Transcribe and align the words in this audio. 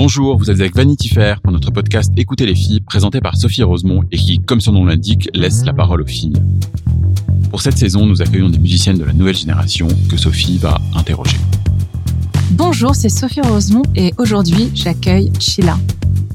Bonjour, 0.00 0.38
vous 0.38 0.48
êtes 0.48 0.60
avec 0.60 0.76
Vanity 0.76 1.08
Fair 1.08 1.40
pour 1.40 1.50
notre 1.50 1.72
podcast 1.72 2.12
Écoutez 2.16 2.46
les 2.46 2.54
filles, 2.54 2.80
présenté 2.80 3.20
par 3.20 3.36
Sophie 3.36 3.64
Rosemont 3.64 4.04
et 4.12 4.16
qui, 4.16 4.38
comme 4.38 4.60
son 4.60 4.70
nom 4.70 4.84
l'indique, 4.84 5.28
laisse 5.34 5.64
la 5.64 5.72
parole 5.72 6.02
aux 6.02 6.06
filles. 6.06 6.36
Pour 7.50 7.60
cette 7.60 7.76
saison, 7.76 8.06
nous 8.06 8.22
accueillons 8.22 8.48
des 8.48 8.60
musiciennes 8.60 8.96
de 8.96 9.02
la 9.02 9.12
nouvelle 9.12 9.34
génération 9.34 9.88
que 10.08 10.16
Sophie 10.16 10.56
va 10.56 10.78
interroger. 10.94 11.36
Bonjour, 12.52 12.94
c'est 12.94 13.08
Sophie 13.08 13.40
Rosemont 13.40 13.82
et 13.96 14.14
aujourd'hui 14.18 14.70
j'accueille 14.72 15.32
Chilla. 15.40 15.76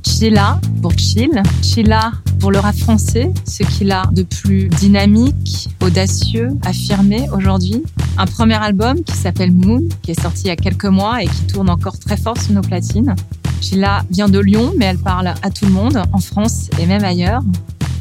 Chilla 0.05 0.59
pour 0.81 0.91
chill, 0.97 1.41
Chilla 1.61 2.11
pour 2.41 2.51
le 2.51 2.59
rap 2.59 2.75
français, 2.75 3.31
ce 3.45 3.63
qu'il 3.63 3.93
a 3.93 4.03
de 4.11 4.23
plus 4.23 4.67
dynamique, 4.67 5.69
audacieux, 5.81 6.49
affirmé 6.65 7.29
aujourd'hui. 7.33 7.81
Un 8.17 8.25
premier 8.25 8.55
album 8.55 9.01
qui 9.05 9.15
s'appelle 9.15 9.53
Moon, 9.53 9.87
qui 10.01 10.11
est 10.11 10.21
sorti 10.21 10.41
il 10.43 10.47
y 10.47 10.51
a 10.51 10.57
quelques 10.57 10.83
mois 10.83 11.23
et 11.23 11.27
qui 11.27 11.47
tourne 11.47 11.69
encore 11.69 11.97
très 11.97 12.17
fort 12.17 12.37
sur 12.37 12.51
nos 12.51 12.61
platines. 12.61 13.15
Chilla 13.63 14.03
vient 14.09 14.27
de 14.27 14.39
Lyon, 14.39 14.73
mais 14.75 14.85
elle 14.85 14.97
parle 14.97 15.27
à 15.27 15.49
tout 15.49 15.65
le 15.65 15.71
monde, 15.71 16.03
en 16.11 16.19
France 16.19 16.67
et 16.79 16.85
même 16.85 17.05
ailleurs. 17.05 17.41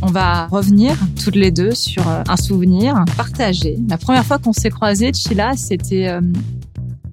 On 0.03 0.09
va 0.09 0.49
revenir 0.49 0.97
toutes 1.23 1.37
les 1.37 1.53
deux 1.53 1.71
sur 1.71 2.07
euh, 2.09 2.25
un 2.29 2.37
souvenir 2.37 3.05
partagé. 3.17 3.79
La 3.89 3.97
première 3.97 4.27
fois 4.27 4.41
qu'on 4.41 4.53
s'est 4.53 4.71
croisés, 4.71 5.13
Chilla, 5.13 5.57
c'était 5.57 6.09
euh, 6.09 6.21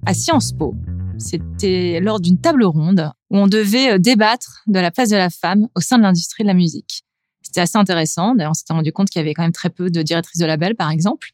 à 0.04 0.14
Sciences 0.14 0.50
Po. 0.50 0.74
C'était 1.16 2.00
lors 2.00 2.18
d'une 2.18 2.38
table 2.38 2.64
ronde 2.64 3.12
où 3.30 3.38
on 3.38 3.46
devait 3.46 3.92
euh, 3.92 3.98
débattre 3.98 4.62
de 4.66 4.80
la 4.80 4.90
place 4.90 5.10
de 5.10 5.16
la 5.16 5.30
femme 5.30 5.68
au 5.76 5.80
sein 5.80 5.98
de 5.98 6.02
l'industrie 6.02 6.42
de 6.42 6.48
la 6.48 6.54
musique. 6.54 7.04
C'était 7.42 7.60
assez 7.60 7.78
intéressant. 7.78 8.34
D'ailleurs, 8.34 8.50
on 8.50 8.54
s'était 8.54 8.72
rendu 8.72 8.90
compte 8.90 9.10
qu'il 9.10 9.20
y 9.20 9.22
avait 9.22 9.34
quand 9.34 9.42
même 9.42 9.52
très 9.52 9.70
peu 9.70 9.90
de 9.90 10.02
directrices 10.02 10.40
de 10.40 10.46
label, 10.46 10.74
par 10.74 10.90
exemple. 10.90 11.28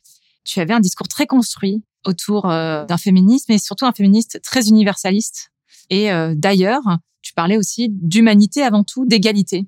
Tu 0.44 0.60
avais 0.60 0.74
un 0.74 0.80
discours 0.80 1.08
très 1.08 1.26
construit 1.26 1.82
autour 2.04 2.42
d'un 2.42 2.98
féminisme 2.98 3.50
et 3.50 3.58
surtout 3.58 3.84
un 3.84 3.92
féministe 3.92 4.40
très 4.44 4.68
universaliste. 4.68 5.50
Et 5.90 6.12
euh, 6.12 6.34
d'ailleurs, 6.36 6.82
tu 7.22 7.32
parlais 7.32 7.56
aussi 7.56 7.88
d'humanité 7.90 8.62
avant 8.62 8.84
tout, 8.84 9.04
d'égalité. 9.06 9.66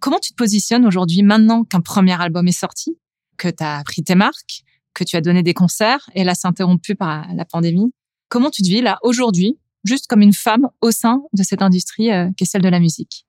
Comment 0.00 0.18
tu 0.18 0.32
te 0.32 0.36
positionnes 0.36 0.86
aujourd'hui, 0.86 1.22
maintenant 1.22 1.64
qu'un 1.64 1.80
premier 1.80 2.20
album 2.20 2.46
est 2.48 2.58
sorti, 2.58 2.96
que 3.36 3.48
tu 3.48 3.62
as 3.62 3.82
pris 3.84 4.02
tes 4.02 4.14
marques, 4.14 4.64
que 4.94 5.04
tu 5.04 5.16
as 5.16 5.20
donné 5.20 5.42
des 5.42 5.54
concerts, 5.54 6.08
et 6.14 6.24
là 6.24 6.34
c'est 6.34 6.46
interrompu 6.46 6.94
par 6.94 7.26
la 7.34 7.44
pandémie? 7.44 7.92
Comment 8.28 8.50
tu 8.50 8.62
te 8.62 8.68
vis 8.68 8.80
là 8.80 8.98
aujourd'hui, 9.02 9.58
juste 9.84 10.06
comme 10.06 10.22
une 10.22 10.32
femme 10.32 10.68
au 10.80 10.90
sein 10.90 11.22
de 11.32 11.42
cette 11.42 11.62
industrie 11.62 12.10
euh, 12.10 12.28
qui 12.36 12.44
est 12.44 12.46
celle 12.46 12.62
de 12.62 12.68
la 12.68 12.80
musique? 12.80 13.26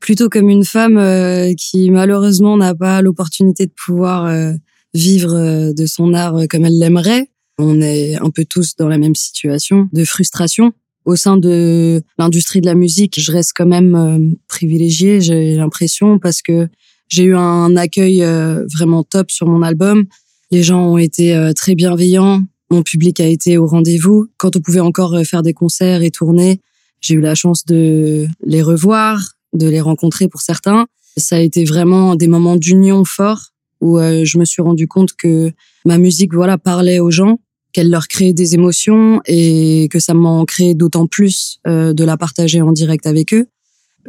Plutôt 0.00 0.28
comme 0.28 0.48
une 0.48 0.64
femme 0.64 0.96
euh, 0.96 1.52
qui 1.54 1.90
malheureusement 1.90 2.56
n'a 2.56 2.74
pas 2.74 3.02
l'opportunité 3.02 3.66
de 3.66 3.72
pouvoir 3.72 4.26
euh, 4.26 4.52
vivre 4.94 5.72
de 5.72 5.86
son 5.86 6.14
art 6.14 6.34
comme 6.48 6.64
elle 6.64 6.78
l'aimerait. 6.78 7.30
On 7.58 7.80
est 7.80 8.16
un 8.16 8.30
peu 8.30 8.44
tous 8.44 8.76
dans 8.76 8.88
la 8.88 8.98
même 8.98 9.16
situation 9.16 9.88
de 9.92 10.04
frustration. 10.04 10.72
Au 11.08 11.16
sein 11.16 11.38
de 11.38 12.02
l'industrie 12.18 12.60
de 12.60 12.66
la 12.66 12.74
musique, 12.74 13.18
je 13.18 13.32
reste 13.32 13.52
quand 13.56 13.64
même 13.64 13.94
euh, 13.94 14.36
privilégiée, 14.46 15.22
j'ai 15.22 15.54
l'impression, 15.54 16.18
parce 16.18 16.42
que 16.42 16.68
j'ai 17.08 17.22
eu 17.22 17.34
un 17.34 17.76
accueil 17.76 18.22
euh, 18.22 18.66
vraiment 18.76 19.04
top 19.04 19.30
sur 19.30 19.46
mon 19.46 19.62
album. 19.62 20.04
Les 20.50 20.62
gens 20.62 20.86
ont 20.86 20.98
été 20.98 21.34
euh, 21.34 21.54
très 21.54 21.74
bienveillants, 21.74 22.42
mon 22.70 22.82
public 22.82 23.20
a 23.20 23.26
été 23.26 23.56
au 23.56 23.66
rendez-vous. 23.66 24.26
Quand 24.36 24.54
on 24.56 24.60
pouvait 24.60 24.80
encore 24.80 25.18
faire 25.24 25.40
des 25.40 25.54
concerts 25.54 26.02
et 26.02 26.10
tourner, 26.10 26.60
j'ai 27.00 27.14
eu 27.14 27.22
la 27.22 27.34
chance 27.34 27.64
de 27.64 28.26
les 28.44 28.60
revoir, 28.60 29.32
de 29.54 29.66
les 29.66 29.80
rencontrer 29.80 30.28
pour 30.28 30.42
certains. 30.42 30.88
Ça 31.16 31.36
a 31.36 31.40
été 31.40 31.64
vraiment 31.64 32.16
des 32.16 32.28
moments 32.28 32.56
d'union 32.56 33.06
forts 33.06 33.54
où 33.80 33.98
je 33.98 34.36
me 34.36 34.44
suis 34.44 34.60
rendu 34.60 34.86
compte 34.86 35.14
que 35.16 35.52
ma 35.86 35.96
musique 35.96 36.34
voilà 36.34 36.58
parlait 36.58 36.98
aux 37.00 37.10
gens, 37.10 37.38
qu'elle 37.72 37.90
leur 37.90 38.08
créait 38.08 38.32
des 38.32 38.54
émotions 38.54 39.20
et 39.26 39.88
que 39.90 39.98
ça 39.98 40.14
m'en 40.14 40.44
créait 40.44 40.74
d'autant 40.74 41.06
plus 41.06 41.58
euh, 41.66 41.92
de 41.92 42.04
la 42.04 42.16
partager 42.16 42.60
en 42.60 42.72
direct 42.72 43.06
avec 43.06 43.34
eux. 43.34 43.46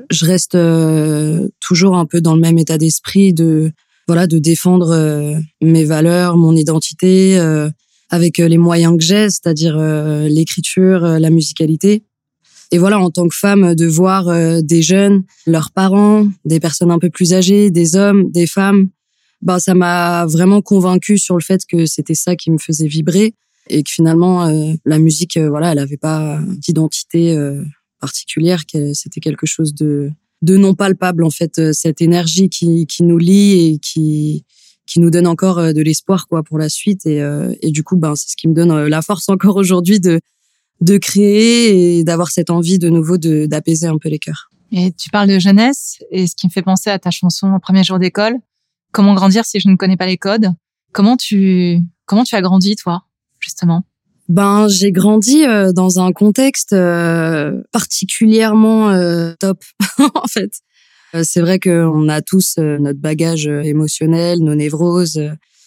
Je 0.10 0.26
reste 0.26 0.56
euh, 0.56 1.50
toujours 1.60 1.98
un 1.98 2.06
peu 2.06 2.22
dans 2.22 2.36
le 2.36 2.42
même 2.42 2.58
état 2.58 2.78
d'esprit 2.78 3.34
de 3.34 3.72
voilà 4.08 4.28
de 4.28 4.40
défendre 4.40 4.92
euh, 4.92 5.36
mes 5.62 5.84
valeurs, 5.84 6.38
mon 6.38 6.56
identité 6.56 7.38
avec 8.12 8.40
les 8.40 8.58
moyens 8.58 8.98
que 8.98 9.04
j'ai, 9.04 9.30
c'est-à-dire 9.30 9.78
l'écriture, 10.28 11.02
la 11.02 11.30
musicalité. 11.30 12.02
Et 12.72 12.80
voilà, 12.80 12.98
en 13.00 13.12
tant 13.12 13.28
que 13.28 13.36
femme, 13.36 13.76
de 13.76 13.86
voir 13.86 14.34
des 14.64 14.82
jeunes, 14.82 15.26
leurs 15.46 15.70
parents, 15.70 16.28
des 16.44 16.60
personnes 16.60 16.90
un 16.90 16.98
peu 16.98 17.12
plus 17.12 17.34
âgées, 17.34 17.70
des 17.70 17.96
hommes, 17.96 18.32
des 18.32 18.48
femmes, 18.48 18.90
bah 19.44 19.60
ça 19.60 19.76
m'a 19.76 20.26
vraiment 20.26 20.64
convaincue 20.64 21.20
sur 21.20 21.38
le 21.38 21.44
fait 21.44 21.62
que 21.70 21.86
c'était 21.86 22.16
ça 22.16 22.36
qui 22.36 22.50
me 22.50 22.58
faisait 22.58 22.88
vibrer 22.88 23.36
et 23.70 23.84
que 23.84 23.92
finalement 23.92 24.46
euh, 24.46 24.74
la 24.86 25.00
musique, 25.00 25.38
euh, 25.38 25.50
voilà, 25.50 25.72
elle 25.72 25.80
avait 25.80 25.98
pas 25.98 26.40
d'identité 26.58 27.36
euh, 27.36 27.64
particulière, 28.00 28.66
que 28.66 28.94
c'était 28.94 29.20
quelque 29.20 29.46
chose 29.46 29.74
de 29.74 30.12
de 30.42 30.56
non 30.56 30.74
palpable 30.74 31.24
en 31.24 31.30
fait, 31.30 31.60
euh, 31.60 31.74
cette 31.74 32.02
énergie 32.02 32.50
qui 32.50 32.86
qui 32.88 33.04
nous 33.04 33.18
lie 33.18 33.74
et 33.74 33.80
qui 33.80 34.46
qui 34.90 35.00
nous 35.00 35.12
donne 35.12 35.28
encore 35.28 35.60
euh, 35.60 35.72
de 35.72 35.82
l'espoir 35.82 36.28
quoi 36.28 36.44
pour 36.44 36.58
la 36.58 36.68
suite 36.68 37.06
et 37.06 37.22
euh, 37.22 37.54
et 37.62 37.72
du 37.72 37.84
coup 37.84 37.96
ben 37.96 38.16
c'est 38.16 38.32
ce 38.32 38.36
qui 38.36 38.48
me 38.48 38.54
donne 38.54 38.72
euh, 38.72 38.90
la 38.90 39.02
force 39.02 39.30
encore 39.30 39.56
aujourd'hui 39.64 40.00
de 40.00 40.20
de 40.82 40.98
créer 40.98 42.00
et 42.00 42.04
d'avoir 42.04 42.30
cette 42.30 42.50
envie 42.50 42.80
de 42.80 42.90
nouveau 42.90 43.18
de 43.18 43.46
d'apaiser 43.46 43.88
un 43.88 43.98
peu 43.98 44.10
les 44.10 44.20
cœurs. 44.20 44.50
Et 44.72 44.92
tu 44.92 45.10
parles 45.10 45.28
de 45.28 45.40
jeunesse, 45.40 45.98
et 46.12 46.28
ce 46.28 46.36
qui 46.36 46.46
me 46.46 46.52
fait 46.52 46.62
penser 46.62 46.90
à 46.90 47.00
ta 47.00 47.12
chanson 47.12 47.52
premier 47.62 47.84
jour 47.84 48.00
d'école. 48.00 48.36
Comment 48.92 49.14
grandir 49.14 49.46
si 49.46 49.60
je 49.60 49.68
ne 49.68 49.76
connais 49.76 49.98
pas 49.98 50.08
les 50.08 50.18
codes? 50.18 50.52
Comment 50.94 51.18
tu 51.18 51.80
comment 52.06 52.24
tu 52.24 52.36
as 52.36 52.42
grandi 52.42 52.76
toi, 52.76 53.04
justement 53.40 53.84
Ben 54.28 54.68
j'ai 54.68 54.92
grandi 54.92 55.44
euh, 55.44 55.72
dans 55.72 56.00
un 56.00 56.12
contexte 56.12 56.74
euh, 56.74 57.62
particulièrement 57.72 58.90
euh, 58.90 59.34
top 59.40 59.64
en 60.16 60.28
fait. 60.28 60.52
C'est 61.24 61.42
vrai 61.42 61.60
qu'on 61.60 62.08
a 62.08 62.22
tous 62.22 62.58
notre 62.58 63.00
bagage 63.00 63.48
émotionnel, 63.48 64.40
nos 64.42 64.54
névroses, 64.54 65.20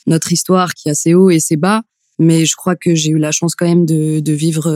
notre 0.06 0.30
histoire 0.30 0.72
qui 0.72 0.88
a 0.88 0.94
ses 0.94 1.14
hauts 1.14 1.30
et 1.30 1.40
ses 1.40 1.56
bas. 1.56 1.82
Mais 2.20 2.46
je 2.46 2.54
crois 2.54 2.76
que 2.76 2.94
j'ai 2.94 3.10
eu 3.10 3.18
la 3.18 3.32
chance 3.32 3.56
quand 3.56 3.66
même 3.66 3.84
de, 3.84 4.20
de 4.20 4.32
vivre 4.32 4.70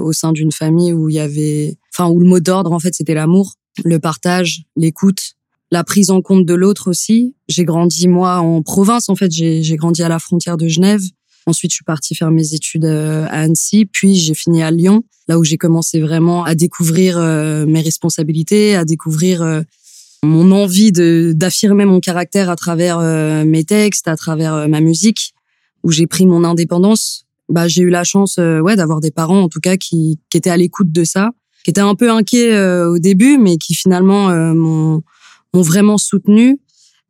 au 0.00 0.12
sein 0.12 0.30
d'une 0.30 0.52
famille 0.52 0.92
où 0.92 1.08
il 1.08 1.16
y 1.16 1.18
avait, 1.18 1.76
enfin 1.92 2.08
où 2.08 2.20
le 2.20 2.28
mot 2.28 2.38
d'ordre 2.38 2.70
en 2.70 2.78
fait 2.78 2.94
c'était 2.94 3.14
l'amour, 3.14 3.54
le 3.84 3.98
partage, 3.98 4.62
l'écoute, 4.76 5.34
la 5.72 5.82
prise 5.84 6.10
en 6.10 6.20
compte 6.20 6.44
de 6.44 6.54
l'autre 6.54 6.88
aussi. 6.88 7.34
J'ai 7.48 7.64
grandi 7.64 8.06
moi 8.06 8.36
en 8.36 8.62
province 8.62 9.08
en 9.08 9.16
fait, 9.16 9.32
j'ai 9.32 9.76
grandi 9.76 10.02
à 10.02 10.08
la 10.08 10.18
frontière 10.18 10.56
de 10.56 10.68
Genève. 10.68 11.02
Ensuite, 11.46 11.72
je 11.72 11.76
suis 11.76 11.84
partie 11.84 12.14
faire 12.14 12.30
mes 12.30 12.54
études 12.54 12.84
euh, 12.84 13.24
à 13.26 13.40
Annecy, 13.40 13.84
puis 13.86 14.14
j'ai 14.14 14.34
fini 14.34 14.62
à 14.62 14.70
Lyon, 14.70 15.02
là 15.28 15.38
où 15.38 15.44
j'ai 15.44 15.56
commencé 15.56 16.00
vraiment 16.00 16.44
à 16.44 16.54
découvrir 16.54 17.18
euh, 17.18 17.66
mes 17.66 17.80
responsabilités, 17.80 18.76
à 18.76 18.84
découvrir 18.84 19.42
euh, 19.42 19.62
mon 20.22 20.52
envie 20.52 20.92
de 20.92 21.32
d'affirmer 21.34 21.84
mon 21.84 21.98
caractère 21.98 22.48
à 22.48 22.54
travers 22.54 23.00
mes 23.44 23.64
textes, 23.64 24.06
à 24.06 24.16
travers 24.16 24.68
ma 24.68 24.80
musique, 24.80 25.34
où 25.82 25.90
j'ai 25.90 26.06
pris 26.06 26.26
mon 26.26 26.44
indépendance. 26.44 27.26
Bah, 27.48 27.66
j'ai 27.66 27.82
eu 27.82 27.90
la 27.90 28.04
chance, 28.04 28.38
ouais, 28.38 28.76
d'avoir 28.76 29.00
des 29.00 29.10
parents 29.10 29.42
en 29.42 29.48
tout 29.48 29.58
cas 29.58 29.76
qui 29.76 30.20
qui 30.30 30.38
étaient 30.38 30.50
à 30.50 30.56
l'écoute 30.56 30.92
de 30.92 31.02
ça, 31.02 31.30
qui 31.64 31.70
étaient 31.70 31.80
un 31.80 31.96
peu 31.96 32.08
inquiets 32.08 32.56
au 32.84 33.00
début, 33.00 33.36
mais 33.36 33.56
qui 33.56 33.74
finalement 33.74 34.28
m'ont 34.54 35.02
vraiment 35.54 35.98
soutenu. 35.98 36.60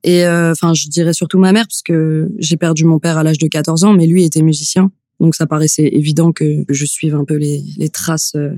Et 0.04 0.24
euh, 0.26 0.50
enfin, 0.52 0.74
je 0.74 0.88
dirais 0.88 1.12
surtout 1.12 1.38
ma 1.38 1.52
mère, 1.52 1.66
parce 1.66 1.82
que 1.82 2.28
j'ai 2.38 2.56
perdu 2.56 2.84
mon 2.84 2.98
père 2.98 3.18
à 3.18 3.22
l'âge 3.22 3.38
de 3.38 3.46
14 3.46 3.84
ans, 3.84 3.92
mais 3.92 4.06
lui 4.06 4.24
était 4.24 4.42
musicien, 4.42 4.90
donc 5.20 5.34
ça 5.34 5.46
paraissait 5.46 5.88
évident 5.92 6.32
que 6.32 6.64
je 6.68 6.84
suive 6.84 7.14
un 7.14 7.24
peu 7.24 7.36
les 7.36 7.88
traces 7.92 8.34
euh, 8.36 8.56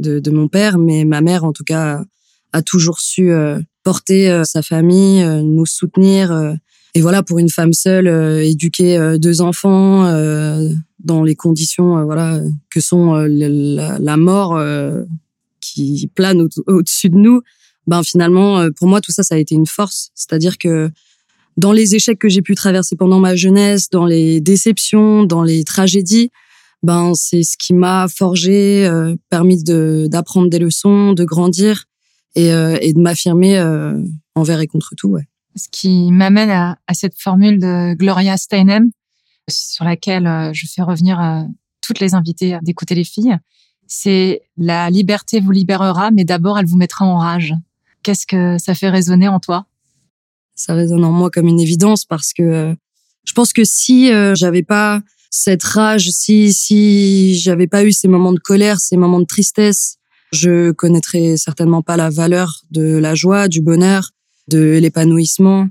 de 0.00 0.30
mon 0.30 0.48
père, 0.48 0.78
mais 0.78 1.04
ma 1.04 1.20
mère 1.20 1.44
en 1.44 1.52
tout 1.52 1.64
cas 1.64 2.02
a 2.52 2.62
toujours 2.62 3.00
su 3.00 3.30
euh, 3.30 3.60
porter 3.82 4.42
sa 4.44 4.62
famille, 4.62 5.24
nous 5.44 5.66
soutenir. 5.66 6.32
et 6.94 7.00
voilà, 7.00 7.22
pour 7.22 7.38
une 7.38 7.48
femme 7.50 7.72
seule, 7.72 8.08
éduquer 8.42 9.16
deux 9.18 9.42
enfants 9.42 10.10
dans 10.98 11.22
les 11.22 11.36
conditions, 11.36 12.04
voilà, 12.04 12.40
que 12.68 12.80
sont 12.80 13.14
la, 13.14 14.16
mort 14.16 14.60
qui 15.60 16.10
plane 16.14 16.42
au- 16.42 16.48
au-dessus 16.66 17.10
de 17.10 17.16
nous. 17.16 17.42
Ben 17.86 18.02
finalement, 18.02 18.58
euh, 18.58 18.70
pour 18.70 18.88
moi, 18.88 19.00
tout 19.00 19.12
ça, 19.12 19.22
ça 19.22 19.36
a 19.36 19.38
été 19.38 19.54
une 19.54 19.66
force. 19.66 20.10
C'est-à-dire 20.14 20.58
que 20.58 20.90
dans 21.56 21.72
les 21.72 21.94
échecs 21.94 22.18
que 22.18 22.28
j'ai 22.28 22.42
pu 22.42 22.54
traverser 22.54 22.96
pendant 22.96 23.20
ma 23.20 23.36
jeunesse, 23.36 23.88
dans 23.90 24.04
les 24.04 24.40
déceptions, 24.40 25.24
dans 25.24 25.42
les 25.42 25.64
tragédies, 25.64 26.30
ben 26.82 27.14
c'est 27.14 27.42
ce 27.42 27.56
qui 27.56 27.72
m'a 27.72 28.06
forgé, 28.08 28.86
euh, 28.86 29.16
permis 29.30 29.62
de 29.62 30.06
d'apprendre 30.10 30.50
des 30.50 30.58
leçons, 30.58 31.12
de 31.12 31.24
grandir 31.24 31.84
et, 32.34 32.52
euh, 32.52 32.76
et 32.80 32.92
de 32.92 33.00
m'affirmer 33.00 33.58
euh, 33.58 34.00
envers 34.34 34.60
et 34.60 34.66
contre 34.66 34.94
tout. 34.96 35.08
Ouais. 35.08 35.26
Ce 35.56 35.68
qui 35.70 36.12
m'amène 36.12 36.50
à, 36.50 36.78
à, 36.86 36.94
cette 36.94 37.18
formule 37.18 37.58
de 37.58 37.94
Gloria 37.94 38.36
Steinem, 38.36 38.90
sur 39.48 39.84
laquelle 39.84 40.26
euh, 40.26 40.52
je 40.52 40.66
fais 40.66 40.82
revenir 40.82 41.20
euh, 41.20 41.42
toutes 41.80 42.00
les 42.00 42.14
invités 42.14 42.58
d'écouter 42.62 42.94
les 42.94 43.04
filles, 43.04 43.36
c'est 43.86 44.42
la 44.56 44.90
liberté 44.90 45.40
vous 45.40 45.52
libérera, 45.52 46.10
mais 46.10 46.24
d'abord 46.24 46.58
elle 46.58 46.66
vous 46.66 46.76
mettra 46.76 47.04
en 47.06 47.18
rage. 47.18 47.54
Qu'est-ce 48.06 48.24
que 48.24 48.56
ça 48.58 48.76
fait 48.76 48.88
résonner 48.88 49.26
en 49.26 49.40
toi? 49.40 49.66
Ça 50.54 50.74
résonne 50.74 51.02
en 51.02 51.10
moi 51.10 51.28
comme 51.28 51.48
une 51.48 51.58
évidence 51.58 52.04
parce 52.04 52.32
que 52.32 52.72
je 53.24 53.32
pense 53.32 53.52
que 53.52 53.64
si 53.64 54.12
j'avais 54.34 54.62
pas 54.62 55.00
cette 55.30 55.64
rage, 55.64 56.08
si 56.10 56.52
si 56.52 57.34
j'avais 57.34 57.66
pas 57.66 57.82
eu 57.82 57.90
ces 57.90 58.06
moments 58.06 58.32
de 58.32 58.38
colère, 58.38 58.78
ces 58.78 58.96
moments 58.96 59.18
de 59.18 59.24
tristesse, 59.24 59.96
je 60.30 60.70
connaîtrais 60.70 61.36
certainement 61.36 61.82
pas 61.82 61.96
la 61.96 62.08
valeur 62.08 62.60
de 62.70 62.96
la 62.96 63.16
joie, 63.16 63.48
du 63.48 63.60
bonheur, 63.60 64.12
de 64.46 64.78
l'épanouissement 64.80 65.66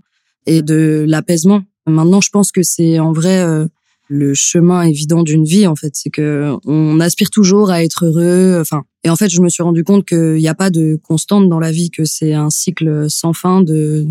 et 0.45 0.61
de 0.61 1.05
l'apaisement. 1.07 1.63
Maintenant, 1.87 2.19
je 2.19 2.31
pense 2.31 2.51
que 2.51 2.63
c'est 2.63 2.99
en 2.99 3.13
vrai 3.13 3.39
euh, 3.43 3.65
le 4.07 4.33
chemin 4.33 4.83
évident 4.83 5.23
d'une 5.23 5.45
vie 5.45 5.67
en 5.67 5.75
fait, 5.75 5.91
c'est 5.93 6.09
que 6.09 6.53
on 6.65 6.99
aspire 6.99 7.29
toujours 7.29 7.71
à 7.71 7.83
être 7.83 8.05
heureux, 8.05 8.59
enfin 8.61 8.83
et 9.03 9.09
en 9.09 9.15
fait, 9.15 9.29
je 9.29 9.39
me 9.39 9.49
suis 9.49 9.61
rendu 9.61 9.83
compte 9.83 10.03
qu'il 10.03 10.33
n'y 10.33 10.47
a 10.47 10.55
pas 10.55 10.71
de 10.71 10.99
constante 11.03 11.47
dans 11.47 11.59
la 11.59 11.71
vie, 11.71 11.91
que 11.91 12.05
c'est 12.05 12.33
un 12.33 12.49
cycle 12.49 13.07
sans 13.09 13.33
fin 13.33 13.61
de 13.61 14.07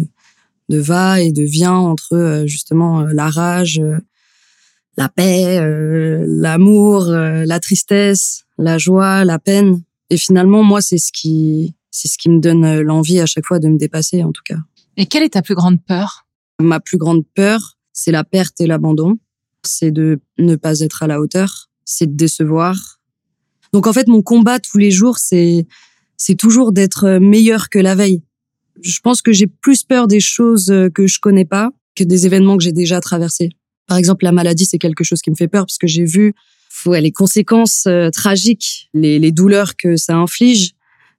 de 0.68 0.78
va 0.78 1.20
et 1.20 1.32
de 1.32 1.42
vient 1.42 1.74
entre 1.74 2.14
euh, 2.14 2.46
justement 2.46 3.00
euh, 3.00 3.12
la 3.12 3.28
rage, 3.28 3.82
la 4.96 5.08
paix, 5.08 5.60
l'amour, 6.26 7.06
la 7.06 7.58
tristesse, 7.58 8.44
la 8.58 8.78
joie, 8.78 9.24
la 9.24 9.40
peine. 9.40 9.82
Et 10.08 10.16
finalement, 10.16 10.62
moi, 10.62 10.80
c'est 10.80 10.98
ce 10.98 11.10
qui, 11.12 11.74
c'est 11.90 12.06
ce 12.06 12.16
qui 12.16 12.30
me 12.30 12.38
donne 12.38 12.80
l'envie 12.80 13.18
à 13.18 13.26
chaque 13.26 13.44
fois 13.44 13.58
de 13.58 13.66
me 13.66 13.76
dépasser, 13.76 14.22
en 14.22 14.30
tout 14.30 14.42
cas. 14.44 14.58
Et 14.96 15.06
quelle 15.06 15.24
est 15.24 15.30
ta 15.30 15.42
plus 15.42 15.56
grande 15.56 15.82
peur? 15.84 16.26
Ma 16.60 16.78
plus 16.78 16.96
grande 16.98 17.24
peur, 17.34 17.76
c'est 17.92 18.12
la 18.12 18.22
perte 18.22 18.60
et 18.60 18.68
l'abandon. 18.68 19.18
C'est 19.66 19.90
de 19.90 20.20
ne 20.38 20.56
pas 20.56 20.80
être 20.80 21.02
à 21.02 21.06
la 21.06 21.20
hauteur. 21.20 21.70
C'est 21.84 22.06
de 22.06 22.16
décevoir. 22.16 23.00
Donc 23.72 23.86
en 23.86 23.92
fait, 23.92 24.06
mon 24.06 24.22
combat 24.22 24.60
tous 24.60 24.78
les 24.78 24.90
jours, 24.90 25.18
c'est 25.18 25.66
c'est 26.16 26.36
toujours 26.36 26.72
d'être 26.72 27.18
meilleur 27.18 27.68
que 27.68 27.78
la 27.78 27.94
veille. 27.94 28.22
Je 28.82 29.00
pense 29.00 29.20
que 29.20 29.32
j'ai 29.32 29.46
plus 29.46 29.84
peur 29.84 30.06
des 30.06 30.20
choses 30.20 30.72
que 30.94 31.06
je 31.06 31.18
connais 31.20 31.44
pas 31.44 31.70
que 31.96 32.04
des 32.04 32.26
événements 32.26 32.56
que 32.56 32.64
j'ai 32.64 32.72
déjà 32.72 33.00
traversés. 33.00 33.50
Par 33.86 33.98
exemple, 33.98 34.24
la 34.24 34.32
maladie, 34.32 34.64
c'est 34.64 34.78
quelque 34.78 35.04
chose 35.04 35.20
qui 35.20 35.30
me 35.30 35.36
fait 35.36 35.48
peur 35.48 35.66
parce 35.66 35.78
que 35.78 35.86
j'ai 35.86 36.04
vu 36.04 36.34
les 36.86 37.12
conséquences 37.12 37.84
euh, 37.86 38.10
tragiques, 38.10 38.90
les, 38.94 39.18
les, 39.18 39.32
douleurs 39.32 39.76
que 39.76 39.96
ça 39.96 40.16
inflige. 40.16 40.72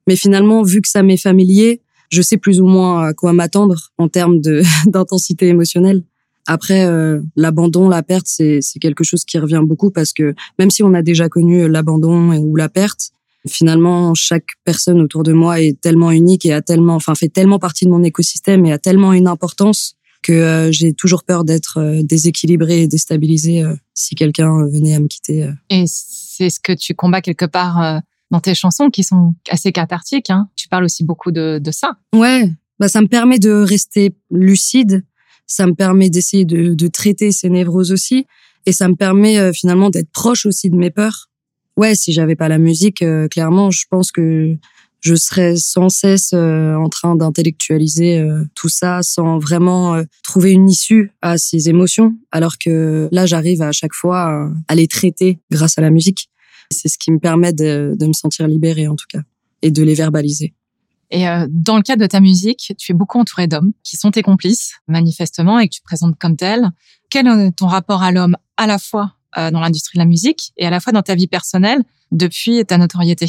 Mais 0.08 0.16
finalement, 0.16 0.64
vu 0.64 0.82
que 0.82 0.90
ça 0.90 1.02
m'est 1.02 1.18
familier, 1.18 1.82
je 2.12 2.22
sais 2.22 2.38
plus 2.38 2.62
ou 2.62 2.68
moins 2.68 3.08
à 3.08 3.14
quoi 3.14 3.34
m'attendre 3.34 3.92
en 3.98 4.08
termes 4.08 4.42
d'intensité 4.86 5.48
émotionnelle. 5.48 6.04
Après, 6.48 6.86
euh, 6.86 7.22
l'abandon, 7.36 7.90
la 7.90 8.04
perte, 8.04 8.28
c'est 8.28 8.62
quelque 8.80 9.04
chose 9.04 9.26
qui 9.26 9.38
revient 9.40 9.62
beaucoup 9.64 9.92
parce 9.92 10.14
que 10.14 10.36
même 10.60 10.70
si 10.70 10.84
on 10.84 10.94
a 10.94 11.02
déjà 11.02 11.30
connu 11.30 11.68
l'abandon 11.68 12.36
ou 12.38 12.56
la 12.56 12.70
perte, 12.70 13.12
finalement, 13.48 14.14
chaque 14.16 14.48
personne 14.64 15.02
autour 15.02 15.24
de 15.24 15.34
moi 15.34 15.62
est 15.62 15.80
tellement 15.80 16.12
unique 16.12 16.46
et 16.46 16.54
a 16.54 16.62
tellement, 16.62 16.96
enfin, 16.96 17.16
fait 17.16 17.30
tellement 17.30 17.60
partie 17.60 17.86
de 17.86 17.90
mon 17.90 18.04
écosystème 18.04 18.66
et 18.66 18.72
a 18.72 18.78
tellement 18.78 19.14
une 19.14 19.28
importance 19.28 19.96
que 20.26 20.34
euh, 20.34 20.72
j'ai 20.72 20.94
toujours 20.94 21.24
peur 21.24 21.44
d'être 21.44 21.78
euh, 21.78 22.02
déséquilibrée 22.02 22.82
et 22.82 22.88
déstabilisée 22.88 23.62
euh, 23.62 23.76
si 23.94 24.16
quelqu'un 24.16 24.66
venait 24.68 24.96
à 24.96 25.00
me 25.00 25.08
quitter. 25.08 25.52
Et 25.70 25.84
c'est 25.88 26.50
ce 26.50 26.60
que 26.60 26.72
tu 26.72 26.96
combats 26.96 27.22
quelque 27.22 27.46
part 27.46 28.02
dans 28.32 28.40
tes 28.40 28.56
chansons 28.56 28.90
qui 28.90 29.04
sont 29.04 29.36
assez 29.50 29.72
cathartiques. 29.72 30.32
Hein. 30.32 30.50
Tu 30.56 30.68
parles 30.68 30.84
aussi 30.84 31.04
beaucoup 31.04 31.32
de, 31.32 31.60
de 31.60 31.72
ça. 31.72 31.98
Ouais, 32.14 32.50
bah 32.80 32.90
ça 32.90 33.02
me 33.02 33.08
permet 33.08 33.38
de 33.38 33.52
rester 33.52 34.16
lucide, 34.32 35.06
ça 35.48 35.68
me 35.68 35.74
permet 35.74 36.10
d'essayer 36.10 36.46
de, 36.46 36.74
de, 36.74 36.88
traiter 36.88 37.32
ces 37.32 37.50
névroses 37.50 37.92
aussi, 37.92 38.26
et 38.66 38.72
ça 38.72 38.88
me 38.88 38.96
permet 38.96 39.54
finalement 39.54 39.90
d'être 39.90 40.10
proche 40.12 40.46
aussi 40.46 40.70
de 40.70 40.76
mes 40.76 40.92
peurs. 40.92 41.30
Ouais, 41.78 41.94
si 41.94 42.14
j'avais 42.14 42.36
pas 42.36 42.48
la 42.48 42.58
musique, 42.58 43.04
clairement, 43.30 43.70
je 43.70 43.86
pense 43.90 44.12
que 44.12 44.58
je 45.06 45.14
serais 45.14 45.56
sans 45.56 45.90
cesse 45.90 46.32
euh, 46.34 46.74
en 46.74 46.90
train 46.90 47.16
d'intellectualiser 47.16 48.18
euh, 48.18 48.44
tout 48.56 48.70
ça 48.70 49.04
sans 49.04 49.38
vraiment 49.38 49.94
euh, 49.94 50.04
trouver 50.24 50.52
une 50.52 50.68
issue 50.68 51.12
à 51.22 51.38
ces 51.38 51.70
émotions, 51.70 52.16
alors 52.32 52.58
que 52.58 53.08
là, 53.12 53.28
j'arrive 53.28 53.62
à 53.62 53.72
chaque 53.72 53.94
fois 53.94 54.50
à 54.68 54.76
les 54.76 54.88
traiter 54.88 55.38
grâce 55.52 55.78
à 55.78 55.82
la 55.82 55.92
musique. 55.92 56.28
C'est 56.72 56.88
ce 56.88 56.98
qui 56.98 57.12
me 57.12 57.20
permet 57.20 57.54
de, 57.54 57.96
de 57.96 58.06
me 58.08 58.14
sentir 58.14 58.48
libérée, 58.48 58.88
en 58.88 58.96
tout 58.96 59.06
cas, 59.08 59.22
et 59.62 59.70
de 59.70 59.84
les 59.84 59.94
verbaliser. 59.94 60.56
Et 61.12 61.26
dans 61.50 61.78
le 61.78 61.84
cadre 61.84 62.02
de 62.02 62.08
ta 62.08 62.20
musique, 62.20 62.74
tu 62.78 62.92
es 62.92 62.96
beaucoup 62.96 63.20
entouré 63.20 63.48
d'hommes 63.48 63.74
qui 63.84 63.96
sont 63.96 64.12
tes 64.12 64.24
complices, 64.24 64.74
manifestement, 64.88 65.60
et 65.60 65.68
que 65.68 65.76
tu 65.76 65.82
te 65.82 65.86
présentes 65.86 66.18
comme 66.20 66.36
tel. 66.36 66.72
Quel 67.10 67.28
est 67.28 67.52
ton 67.52 67.68
rapport 67.68 68.02
à 68.02 68.12
l'homme 68.12 68.36
à 68.58 68.66
la 68.68 68.80
fois 68.80 69.14
dans 69.36 69.60
l'industrie 69.60 69.98
de 69.98 70.02
la 70.02 70.08
musique 70.08 70.52
et 70.58 70.66
à 70.66 70.70
la 70.70 70.80
fois 70.80 70.94
dans 70.94 71.04
ta 71.04 71.16
vie 71.16 71.28
personnelle 71.28 71.84
depuis 72.12 72.66
ta 72.66 72.78
notoriété? 72.78 73.28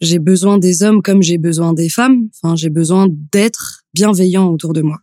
J'ai 0.00 0.18
besoin 0.18 0.58
des 0.58 0.82
hommes 0.82 1.02
comme 1.02 1.22
j'ai 1.22 1.38
besoin 1.38 1.74
des 1.74 1.88
femmes. 1.88 2.28
Enfin, 2.34 2.56
j'ai 2.56 2.70
besoin 2.70 3.06
d'être 3.10 3.82
bienveillant 3.92 4.48
autour 4.48 4.72
de 4.72 4.80
moi. 4.80 4.98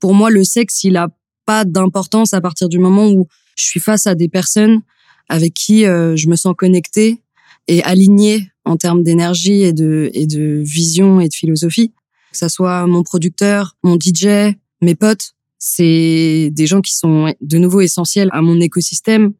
Pour 0.00 0.14
moi, 0.14 0.30
le 0.30 0.44
sexe, 0.44 0.84
il 0.84 0.96
a 0.96 1.08
pas 1.46 1.64
d'importance 1.64 2.34
à 2.34 2.40
partir 2.40 2.68
du 2.68 2.78
moment 2.78 3.08
où 3.08 3.26
je 3.56 3.64
suis 3.64 3.80
face 3.80 4.06
à 4.06 4.14
des 4.14 4.28
personnes 4.28 4.82
avec 5.28 5.54
qui 5.54 5.86
euh, 5.86 6.14
je 6.14 6.28
me 6.28 6.36
sens 6.36 6.54
connectée 6.56 7.22
et 7.68 7.82
alignée 7.84 8.50
en 8.68 8.76
termes 8.76 9.02
d'énergie 9.02 9.62
et 9.62 9.72
de, 9.72 10.10
et 10.12 10.26
de 10.26 10.62
vision 10.64 11.20
et 11.20 11.28
de 11.28 11.34
philosophie. 11.34 11.92
Que 12.32 12.38
ça 12.38 12.48
soit 12.48 12.86
mon 12.86 13.02
producteur, 13.02 13.76
mon 13.82 13.96
DJ, 13.98 14.54
mes 14.82 14.94
potes, 14.94 15.34
c'est 15.58 16.50
des 16.52 16.66
gens 16.66 16.80
qui 16.80 16.94
sont 16.94 17.34
de 17.40 17.58
nouveau 17.58 17.80
essentiels 17.80 18.28
à 18.32 18.42
mon 18.42 18.60
écosystème 18.60 19.32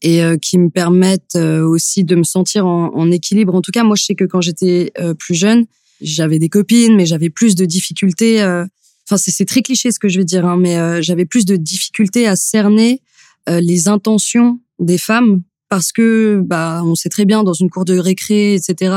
et 0.00 0.22
euh, 0.22 0.36
qui 0.36 0.58
me 0.58 0.70
permettent 0.70 1.34
euh, 1.34 1.66
aussi 1.66 2.04
de 2.04 2.14
me 2.14 2.22
sentir 2.22 2.66
en, 2.66 3.10
équilibre. 3.10 3.54
En 3.54 3.60
tout 3.60 3.72
cas, 3.72 3.82
moi, 3.82 3.96
je 3.96 4.04
sais 4.04 4.14
que 4.14 4.24
quand 4.24 4.40
j'étais 4.40 4.92
euh, 4.98 5.14
plus 5.14 5.34
jeune, 5.34 5.66
j'avais 6.00 6.38
des 6.38 6.48
copines, 6.48 6.94
mais 6.96 7.04
j'avais 7.04 7.30
plus 7.30 7.56
de 7.56 7.64
difficultés. 7.64 8.40
Enfin, 8.42 9.16
c'est 9.16 9.44
très 9.44 9.62
cliché 9.62 9.90
ce 9.90 9.98
que 9.98 10.08
je 10.08 10.18
vais 10.18 10.24
dire, 10.24 10.46
hein, 10.46 10.56
mais 10.56 11.02
j'avais 11.02 11.24
plus 11.24 11.44
de 11.44 11.56
difficultés 11.56 12.28
à 12.28 12.36
cerner 12.36 13.02
les 13.48 13.88
intentions 13.88 14.60
des 14.78 14.98
femmes 14.98 15.42
parce 15.68 15.92
que, 15.92 16.42
bah, 16.44 16.82
on 16.84 16.94
sait 16.94 17.08
très 17.08 17.24
bien 17.24 17.42
dans 17.42 17.52
une 17.52 17.70
cour 17.70 17.84
de 17.84 17.98
récré, 17.98 18.54
etc. 18.54 18.94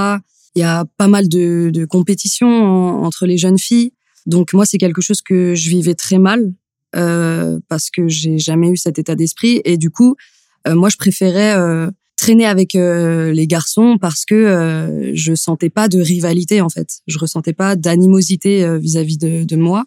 Il 0.56 0.60
y 0.60 0.64
a 0.64 0.86
pas 0.98 1.08
mal 1.08 1.28
de, 1.28 1.70
de 1.74 1.86
compétitions 1.86 3.04
entre 3.04 3.26
les 3.26 3.38
jeunes 3.38 3.60
filles. 3.60 3.94
Donc 4.26 4.54
moi, 4.54 4.66
c'est 4.66 4.78
quelque 4.78 5.02
chose 5.02 5.22
que 5.22 5.56
je 5.56 5.70
vivais 5.70 5.96
très 5.96 6.20
mal 6.20 6.54
euh, 6.96 7.60
parce 7.70 7.90
que 7.90 8.08
j'ai 8.08 8.38
jamais 8.38 8.70
eu 8.70 8.78
cet 8.78 9.00
état 9.00 9.16
d'esprit 9.16 9.62
et 9.66 9.78
du 9.78 9.90
coup, 9.90 10.16
euh, 10.68 10.76
moi, 10.76 10.90
je 10.90 10.98
préférais 10.98 11.58
euh, 11.58 11.90
traîner 12.18 12.46
avec 12.46 12.76
euh, 12.76 13.32
les 13.32 13.48
garçons 13.48 13.98
parce 14.00 14.26
que 14.26 15.12
je 15.14 15.34
sentais 15.34 15.70
pas 15.70 15.88
de 15.88 16.00
rivalité 16.00 16.62
en 16.62 16.70
fait. 16.70 17.00
Je 17.08 17.18
ressentais 17.18 17.54
pas 17.54 17.76
d'animosité 17.76 18.78
vis-à-vis 18.80 19.18
de, 19.18 19.44
de, 19.44 19.56
moi. 19.56 19.86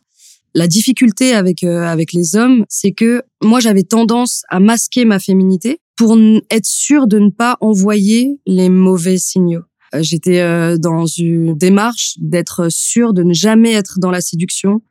La 0.55 0.67
difficulté 0.69 1.35
avec 1.35 1.65
avec 1.65 2.13
les 2.13 2.37
hommes, 2.37 2.65
c'est 2.69 2.93
que 2.93 3.23
moi 3.43 3.61
j'avais 3.61 3.83
tendance 3.83 4.43
à 4.49 4.61
masquer 4.61 5.05
ma 5.05 5.19
féminité 5.19 5.81
pour 5.97 6.19
être 6.51 6.67
sûre 6.67 7.07
de 7.07 7.19
ne 7.19 7.31
pas 7.31 7.57
envoyer 7.61 8.39
les 8.47 8.69
mauvais 8.69 9.19
signaux. 9.19 9.63
J'étais 10.01 10.77
dans 10.79 11.07
une 11.07 11.57
démarche 11.57 12.15
d'être 12.19 12.67
sûre 12.69 13.13
de 13.13 13.23
ne 13.23 13.33
jamais 13.33 13.73
être 13.75 14.01
dans 14.01 14.11
la 14.11 14.21
séduction, 14.21 14.83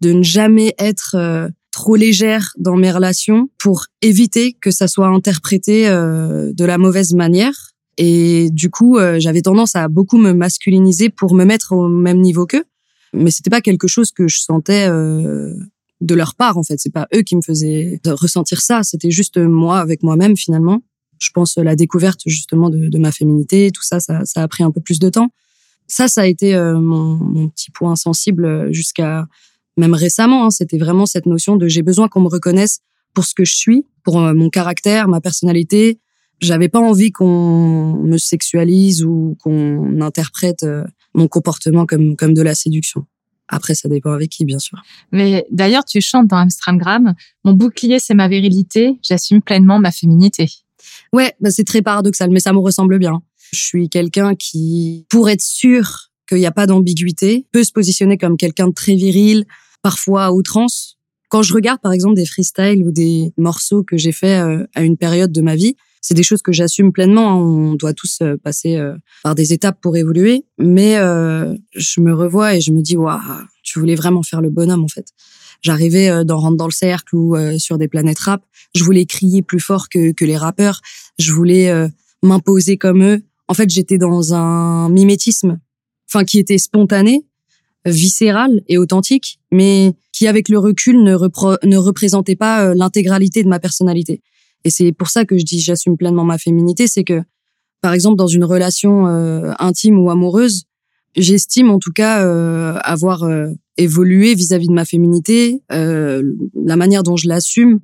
de 0.00 0.12
ne 0.12 0.22
jamais 0.22 0.74
être 0.78 1.50
trop 1.76 1.94
légère 1.94 2.54
dans 2.56 2.76
mes 2.76 2.90
relations 2.90 3.50
pour 3.58 3.84
éviter 4.00 4.54
que 4.54 4.70
ça 4.70 4.88
soit 4.88 5.08
interprété 5.08 5.86
euh, 5.86 6.50
de 6.54 6.64
la 6.64 6.78
mauvaise 6.78 7.12
manière. 7.12 7.72
Et 7.98 8.48
du 8.50 8.70
coup, 8.70 8.96
euh, 8.96 9.20
j'avais 9.20 9.42
tendance 9.42 9.76
à 9.76 9.88
beaucoup 9.88 10.16
me 10.16 10.32
masculiniser 10.32 11.10
pour 11.10 11.34
me 11.34 11.44
mettre 11.44 11.72
au 11.72 11.86
même 11.86 12.22
niveau 12.22 12.46
qu'eux. 12.46 12.64
Mais 13.12 13.30
c'était 13.30 13.50
pas 13.50 13.60
quelque 13.60 13.88
chose 13.88 14.10
que 14.10 14.26
je 14.26 14.40
sentais 14.40 14.88
euh, 14.88 15.52
de 16.00 16.14
leur 16.14 16.34
part 16.34 16.58
en 16.58 16.62
fait. 16.62 16.78
C'est 16.78 16.92
pas 16.92 17.08
eux 17.14 17.22
qui 17.22 17.36
me 17.36 17.42
faisaient 17.42 18.00
ressentir 18.06 18.60
ça. 18.60 18.82
C'était 18.82 19.10
juste 19.10 19.38
moi 19.38 19.80
avec 19.80 20.02
moi-même 20.02 20.36
finalement. 20.36 20.82
Je 21.18 21.30
pense 21.32 21.56
la 21.56 21.76
découverte 21.76 22.20
justement 22.26 22.68
de, 22.68 22.98
ma 22.98 23.10
féminité, 23.10 23.70
tout 23.72 23.82
ça, 23.82 24.00
ça, 24.00 24.24
ça, 24.24 24.42
a 24.42 24.48
pris 24.48 24.62
un 24.62 24.70
peu 24.70 24.82
plus 24.82 24.98
de 24.98 25.08
temps. 25.08 25.28
Ça, 25.86 26.08
ça 26.08 26.22
a 26.22 26.26
été 26.26 26.54
mon, 26.54 27.16
mon 27.16 27.48
petit 27.48 27.70
point 27.70 27.96
sensible 27.96 28.70
jusqu'à 28.72 29.26
même 29.76 29.94
récemment, 29.94 30.46
hein, 30.46 30.50
c'était 30.50 30.78
vraiment 30.78 31.06
cette 31.06 31.26
notion 31.26 31.56
de 31.56 31.68
j'ai 31.68 31.82
besoin 31.82 32.08
qu'on 32.08 32.22
me 32.22 32.28
reconnaisse 32.28 32.80
pour 33.14 33.24
ce 33.24 33.34
que 33.34 33.44
je 33.44 33.54
suis, 33.54 33.86
pour 34.04 34.20
euh, 34.20 34.34
mon 34.34 34.48
caractère, 34.48 35.08
ma 35.08 35.20
personnalité. 35.20 36.00
J'avais 36.40 36.68
pas 36.68 36.80
envie 36.80 37.12
qu'on 37.12 37.94
me 38.02 38.18
sexualise 38.18 39.04
ou 39.04 39.36
qu'on 39.42 40.00
interprète 40.00 40.62
euh, 40.64 40.84
mon 41.14 41.28
comportement 41.28 41.86
comme 41.86 42.16
comme 42.16 42.34
de 42.34 42.42
la 42.42 42.54
séduction. 42.54 43.06
Après, 43.48 43.74
ça 43.74 43.88
dépend 43.88 44.12
avec 44.12 44.30
qui, 44.30 44.44
bien 44.44 44.58
sûr. 44.58 44.82
Mais 45.12 45.46
d'ailleurs, 45.50 45.84
tu 45.84 46.00
chantes 46.00 46.26
dans 46.26 46.36
Amstramgram, 46.36 47.14
mon 47.44 47.52
bouclier, 47.52 47.98
c'est 47.98 48.14
ma 48.14 48.28
virilité, 48.28 48.98
j'assume 49.02 49.40
pleinement 49.40 49.78
ma 49.78 49.92
féminité. 49.92 50.48
Ouais, 51.12 51.34
bah 51.40 51.50
c'est 51.50 51.64
très 51.64 51.82
paradoxal, 51.82 52.30
mais 52.30 52.40
ça 52.40 52.52
me 52.52 52.58
ressemble 52.58 52.98
bien. 52.98 53.22
Je 53.52 53.60
suis 53.60 53.88
quelqu'un 53.88 54.34
qui, 54.34 55.06
pour 55.08 55.28
être 55.28 55.40
sûr 55.40 56.10
qu'il 56.28 56.38
n'y 56.38 56.46
a 56.46 56.52
pas 56.52 56.66
d'ambiguïté, 56.66 57.46
peut 57.52 57.62
se 57.62 57.72
positionner 57.72 58.18
comme 58.18 58.36
quelqu'un 58.36 58.68
de 58.68 58.74
très 58.74 58.96
viril, 58.96 59.44
parfois 59.82 60.24
à 60.24 60.32
outrance. 60.32 60.98
Quand 61.28 61.42
je 61.42 61.54
regarde 61.54 61.80
par 61.80 61.92
exemple 61.92 62.14
des 62.14 62.26
freestyles 62.26 62.82
ou 62.84 62.92
des 62.92 63.32
morceaux 63.36 63.82
que 63.82 63.96
j'ai 63.96 64.12
fait 64.12 64.40
euh, 64.40 64.64
à 64.74 64.82
une 64.82 64.96
période 64.96 65.32
de 65.32 65.40
ma 65.40 65.56
vie, 65.56 65.76
c'est 66.06 66.14
des 66.14 66.22
choses 66.22 66.40
que 66.40 66.52
j'assume 66.52 66.92
pleinement. 66.92 67.32
Hein. 67.32 67.36
On 67.36 67.74
doit 67.74 67.92
tous 67.92 68.18
euh, 68.22 68.36
passer 68.36 68.76
euh, 68.76 68.94
par 69.24 69.34
des 69.34 69.52
étapes 69.52 69.80
pour 69.80 69.96
évoluer, 69.96 70.44
mais 70.56 70.94
je 70.94 72.00
me 72.00 72.14
revois 72.14 72.54
et 72.54 72.60
je 72.60 72.72
me 72.72 72.80
dis 72.80 72.96
waouh, 72.96 73.18
tu 73.64 73.80
voulais 73.80 73.96
vraiment 73.96 74.22
faire 74.22 74.40
le 74.40 74.50
bonhomme 74.50 74.84
en 74.84 74.88
fait. 74.88 75.08
J'arrivais 75.62 76.24
dans 76.24 76.38
Rentre 76.38 76.56
dans 76.56 76.66
le 76.66 76.72
cercle 76.72 77.16
ou 77.16 77.34
sur 77.58 77.78
des 77.78 77.88
planètes 77.88 78.20
rap, 78.20 78.44
je 78.74 78.84
voulais 78.84 79.04
crier 79.04 79.42
plus 79.42 79.58
fort 79.58 79.88
que, 79.88 80.24
les 80.24 80.36
rappeurs, 80.36 80.80
je 81.18 81.32
voulais 81.32 81.72
m'imposer 82.22 82.76
comme 82.76 83.02
eux. 83.02 83.22
En 83.48 83.54
fait, 83.54 83.68
j'étais 83.70 83.98
dans 83.98 84.34
un 84.34 84.88
mimétisme, 84.90 85.58
enfin 86.08 86.24
qui 86.24 86.38
était 86.38 86.58
spontané, 86.58 87.24
viscéral 87.84 88.62
et 88.68 88.78
authentique, 88.78 89.40
mais 89.50 89.94
qui 90.12 90.26
avec 90.26 90.48
le 90.48 90.58
recul 90.58 91.02
ne, 91.02 91.14
représentait 91.76 92.36
pas 92.36 92.64
euh, 92.64 92.74
l'intégralité 92.74 93.42
de 93.42 93.48
ma 93.48 93.58
personnalité. 93.58 94.22
Et 94.66 94.70
c'est 94.70 94.92
pour 94.92 95.08
ça 95.08 95.24
que 95.24 95.38
je 95.38 95.44
dis 95.44 95.60
j'assume 95.60 95.96
pleinement 95.96 96.24
ma 96.24 96.38
féminité, 96.38 96.86
c'est 96.86 97.04
que 97.04 97.22
par 97.80 97.92
exemple 97.92 98.16
dans 98.16 98.26
une 98.26 98.44
relation 98.44 99.06
euh, 99.06 99.52
intime 99.58 99.98
ou 99.98 100.10
amoureuse, 100.10 100.64
j'estime 101.16 101.70
en 101.70 101.78
tout 101.78 101.92
cas 101.92 102.24
euh, 102.26 102.78
avoir 102.82 103.24
évolué 103.76 104.34
vis-à-vis 104.34 104.66
-vis 104.66 104.70
de 104.70 104.74
ma 104.74 104.84
féminité, 104.84 105.62
la 105.70 106.76
manière 106.76 107.02
dont 107.02 107.16
je 107.16 107.28
l'assume, 107.28 107.80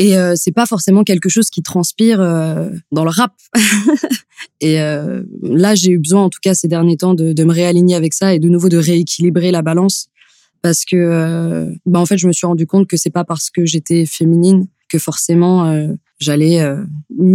et 0.00 0.16
euh, 0.16 0.32
c'est 0.34 0.50
pas 0.50 0.64
forcément 0.64 1.04
quelque 1.04 1.28
chose 1.28 1.50
qui 1.50 1.62
transpire 1.62 2.22
euh, 2.22 2.70
dans 2.90 3.04
le 3.04 3.10
rap. 3.10 3.34
et 4.62 4.80
euh, 4.80 5.22
là, 5.42 5.74
j'ai 5.74 5.90
eu 5.90 5.98
besoin, 5.98 6.22
en 6.22 6.30
tout 6.30 6.38
cas 6.42 6.54
ces 6.54 6.68
derniers 6.68 6.96
temps, 6.96 7.12
de, 7.12 7.34
de, 7.34 7.44
me 7.44 7.52
réaligner 7.52 7.94
avec 7.94 8.14
ça 8.14 8.34
et 8.34 8.38
de 8.38 8.48
nouveau 8.48 8.70
de 8.70 8.78
rééquilibrer 8.78 9.50
la 9.50 9.60
balance, 9.60 10.08
parce 10.62 10.86
que, 10.86 10.96
euh, 10.96 11.70
bah 11.84 12.00
en 12.00 12.06
fait, 12.06 12.16
je 12.16 12.26
me 12.26 12.32
suis 12.32 12.46
rendu 12.46 12.66
compte 12.66 12.86
que 12.86 12.96
c'est 12.96 13.10
pas 13.10 13.24
parce 13.24 13.50
que 13.50 13.66
j'étais 13.66 14.06
féminine 14.06 14.68
que 14.88 14.98
forcément 14.98 15.70
j'allais, 16.20 16.62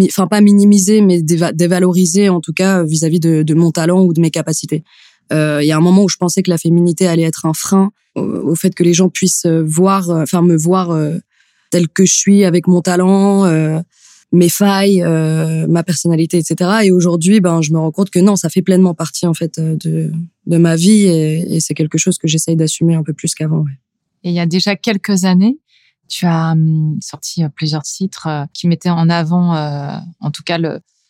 enfin 0.06 0.28
pas 0.28 0.42
minimiser, 0.42 1.02
mais 1.02 1.22
dévaloriser 1.22 2.30
en 2.30 2.40
tout 2.40 2.54
cas 2.54 2.84
vis-à-vis 2.84 3.20
de, 3.20 3.44
de, 3.44 3.54
mon 3.54 3.72
talent 3.72 4.04
ou 4.04 4.14
de 4.14 4.22
mes 4.22 4.32
capacités. 4.32 4.84
Il 5.32 5.66
y 5.66 5.72
a 5.72 5.78
un 5.78 5.82
moment 5.82 6.04
où 6.04 6.10
je 6.10 6.18
pensais 6.18 6.44
que 6.44 6.50
la 6.50 6.58
féminité 6.58 7.08
allait 7.08 7.24
être 7.24 7.46
un 7.46 7.54
frein 7.54 7.92
au, 8.16 8.56
fait 8.56 8.74
que 8.74 8.84
les 8.84 8.94
gens 8.94 9.10
puissent 9.10 9.48
voir, 9.48 10.10
enfin 10.10 10.42
me 10.42 10.56
voir 10.56 10.96
telle 11.76 11.90
que 11.90 12.06
je 12.06 12.14
suis 12.14 12.46
avec 12.46 12.68
mon 12.68 12.82
talent, 12.82 13.46
euh, 13.46 13.80
mes 14.32 14.48
failles, 14.48 15.04
euh, 15.04 15.68
ma 15.68 15.84
personnalité, 15.84 16.38
etc. 16.38 16.72
Et 16.84 16.92
aujourd'hui, 16.92 17.42
ben, 17.42 17.62
je 17.62 17.72
me 17.74 17.78
rends 17.78 17.92
compte 17.92 18.10
que 18.10 18.20
non, 18.20 18.38
ça 18.38 18.50
fait 18.50 18.62
pleinement 18.62 18.94
partie 18.94 19.28
en 19.28 19.34
fait 19.34 19.58
euh, 19.58 19.76
de, 19.84 20.12
de 20.46 20.58
ma 20.58 20.78
vie 20.78 21.06
et, 21.06 21.56
et 21.56 21.60
c'est 21.60 21.74
quelque 21.74 21.98
chose 21.98 22.18
que 22.18 22.28
j'essaye 22.28 22.56
d'assumer 22.56 22.96
un 22.96 23.04
peu 23.04 23.14
plus 23.14 23.36
qu'avant. 23.36 23.60
Ouais. 23.60 23.72
Et 24.24 24.30
il 24.30 24.36
y 24.36 24.40
a 24.40 24.46
déjà 24.46 24.76
quelques 24.76 25.26
années, 25.26 25.58
tu 26.08 26.26
as 26.26 26.52
hum, 26.52 26.98
sorti 27.02 27.44
plusieurs 27.56 27.84
titres 27.84 28.48
qui 28.54 28.68
mettaient 28.68 28.90
en 28.90 29.10
avant, 29.10 29.56
en 30.20 30.32
tout 30.32 30.44
cas, 30.44 30.58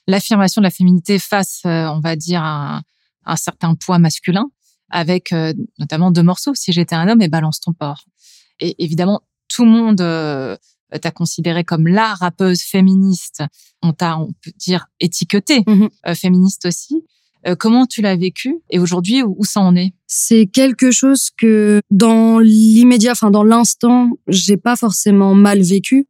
l'affirmation 0.08 0.62
de 0.62 0.66
la 0.66 0.72
féminité 0.72 1.20
face, 1.20 1.62
on 1.66 2.00
va 2.00 2.16
dire, 2.16 2.44
à 2.44 2.78
un, 2.78 2.82
un 3.26 3.36
certain 3.36 3.76
poids 3.76 4.00
masculin, 4.00 4.46
avec 4.90 5.34
notamment 5.80 6.12
deux 6.12 6.24
morceaux, 6.24 6.56
Si 6.56 6.72
j'étais 6.72 6.96
un 6.96 7.08
homme 7.08 7.22
et 7.22 7.28
Balance 7.28 7.60
ton 7.60 7.74
porc. 7.74 8.06
Et 8.60 8.76
évidemment, 8.84 9.22
tout 9.48 9.66
le 9.66 9.72
monde 9.72 10.02
euh, 10.02 10.58
t'a 11.02 11.12
considéré 11.12 11.64
comme 11.64 11.88
la 11.88 12.14
rappeuse 12.14 12.62
féministe. 12.62 13.44
On 13.82 13.94
t'a, 13.94 14.18
on 14.18 14.34
peut 14.42 14.52
dire, 14.58 14.88
étiqueté 15.00 15.64
mhm. 15.68 15.90
euh, 16.08 16.16
féministe 16.16 16.66
aussi. 16.66 17.04
Euh, 17.48 17.56
comment 17.56 17.86
tu 17.86 18.02
l'as 18.02 18.16
vécu 18.16 18.58
et 18.70 18.80
aujourd'hui 18.80 19.24
où, 19.24 19.44
ça 19.44 19.62
en 19.62 19.76
est? 19.76 19.94
C'est 20.08 20.48
quelque 20.48 20.92
chose 20.92 21.30
que 21.38 21.82
dans 21.92 22.40
l'immédiat, 22.40 23.12
enfin 23.12 23.32
dans 23.32 23.44
l'instant, 23.44 24.12
j'ai 24.28 24.58
pas 24.58 24.76
forcément 24.76 25.36
mal 25.36 25.62
vécu 25.62 26.08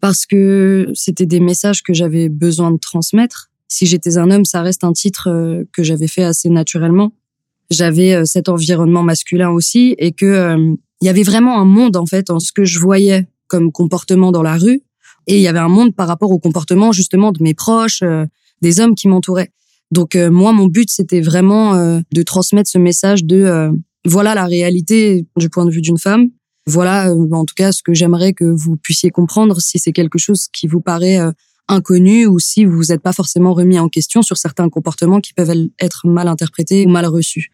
parce 0.00 0.24
que 0.24 0.90
c'était 0.94 1.26
des 1.26 1.40
messages 1.40 1.82
que 1.82 1.92
j'avais 1.92 2.28
besoin 2.28 2.70
de 2.70 2.78
transmettre. 2.78 3.50
Si 3.68 3.86
j'étais 3.86 4.16
un 4.16 4.30
homme, 4.30 4.44
ça 4.44 4.62
reste 4.62 4.82
un 4.82 4.92
titre 4.92 5.64
que 5.72 5.82
j'avais 5.82 6.08
fait 6.08 6.24
assez 6.24 6.48
naturellement. 6.48 7.12
J'avais 7.70 8.24
cet 8.24 8.48
environnement 8.48 9.02
masculin 9.02 9.50
aussi 9.50 9.94
et 9.98 10.12
que 10.12 10.56
il 11.02 11.06
y 11.06 11.08
avait 11.08 11.22
vraiment 11.22 11.60
un 11.60 11.64
monde 11.64 11.96
en 11.96 12.06
fait 12.06 12.30
en 12.30 12.40
ce 12.40 12.52
que 12.52 12.64
je 12.64 12.78
voyais 12.78 13.28
comme 13.46 13.72
comportement 13.72 14.32
dans 14.32 14.42
la 14.42 14.56
rue 14.56 14.82
et 15.26 15.36
il 15.36 15.42
y 15.42 15.48
avait 15.48 15.58
un 15.58 15.68
monde 15.68 15.94
par 15.94 16.08
rapport 16.08 16.30
au 16.30 16.38
comportement 16.38 16.92
justement 16.92 17.32
de 17.32 17.42
mes 17.42 17.54
proches, 17.54 18.02
euh, 18.02 18.26
des 18.62 18.80
hommes 18.80 18.94
qui 18.94 19.08
m'entouraient. 19.08 19.52
Donc 19.90 20.14
euh, 20.14 20.30
moi 20.30 20.52
mon 20.52 20.66
but 20.66 20.88
c'était 20.90 21.20
vraiment 21.20 21.74
euh, 21.74 22.00
de 22.12 22.22
transmettre 22.22 22.70
ce 22.70 22.78
message 22.78 23.24
de 23.24 23.70
voilà 24.06 24.34
la 24.34 24.46
réalité 24.46 25.26
du 25.36 25.50
point 25.50 25.66
de 25.66 25.70
vue 25.70 25.82
d'une 25.82 25.98
femme. 25.98 26.28
Voilà 26.66 27.12
en 27.12 27.44
tout 27.44 27.54
cas 27.56 27.72
ce 27.72 27.82
que 27.82 27.94
j'aimerais 27.94 28.32
que 28.32 28.44
vous 28.44 28.76
puissiez 28.76 29.10
comprendre 29.10 29.60
si 29.60 29.78
c'est 29.78 29.92
quelque 29.92 30.18
chose 30.18 30.46
qui 30.52 30.66
vous 30.66 30.80
paraît 30.80 31.18
inconnu 31.68 32.26
ou 32.26 32.38
si 32.38 32.64
vous 32.64 32.84
n'êtes 32.84 33.02
pas 33.02 33.12
forcément 33.12 33.54
remis 33.54 33.78
en 33.78 33.88
question 33.88 34.22
sur 34.22 34.36
certains 34.36 34.68
comportements 34.68 35.20
qui 35.20 35.32
peuvent 35.32 35.68
être 35.78 36.06
mal 36.06 36.28
interprétés 36.28 36.86
ou 36.86 36.90
mal 36.90 37.06
reçus. 37.06 37.50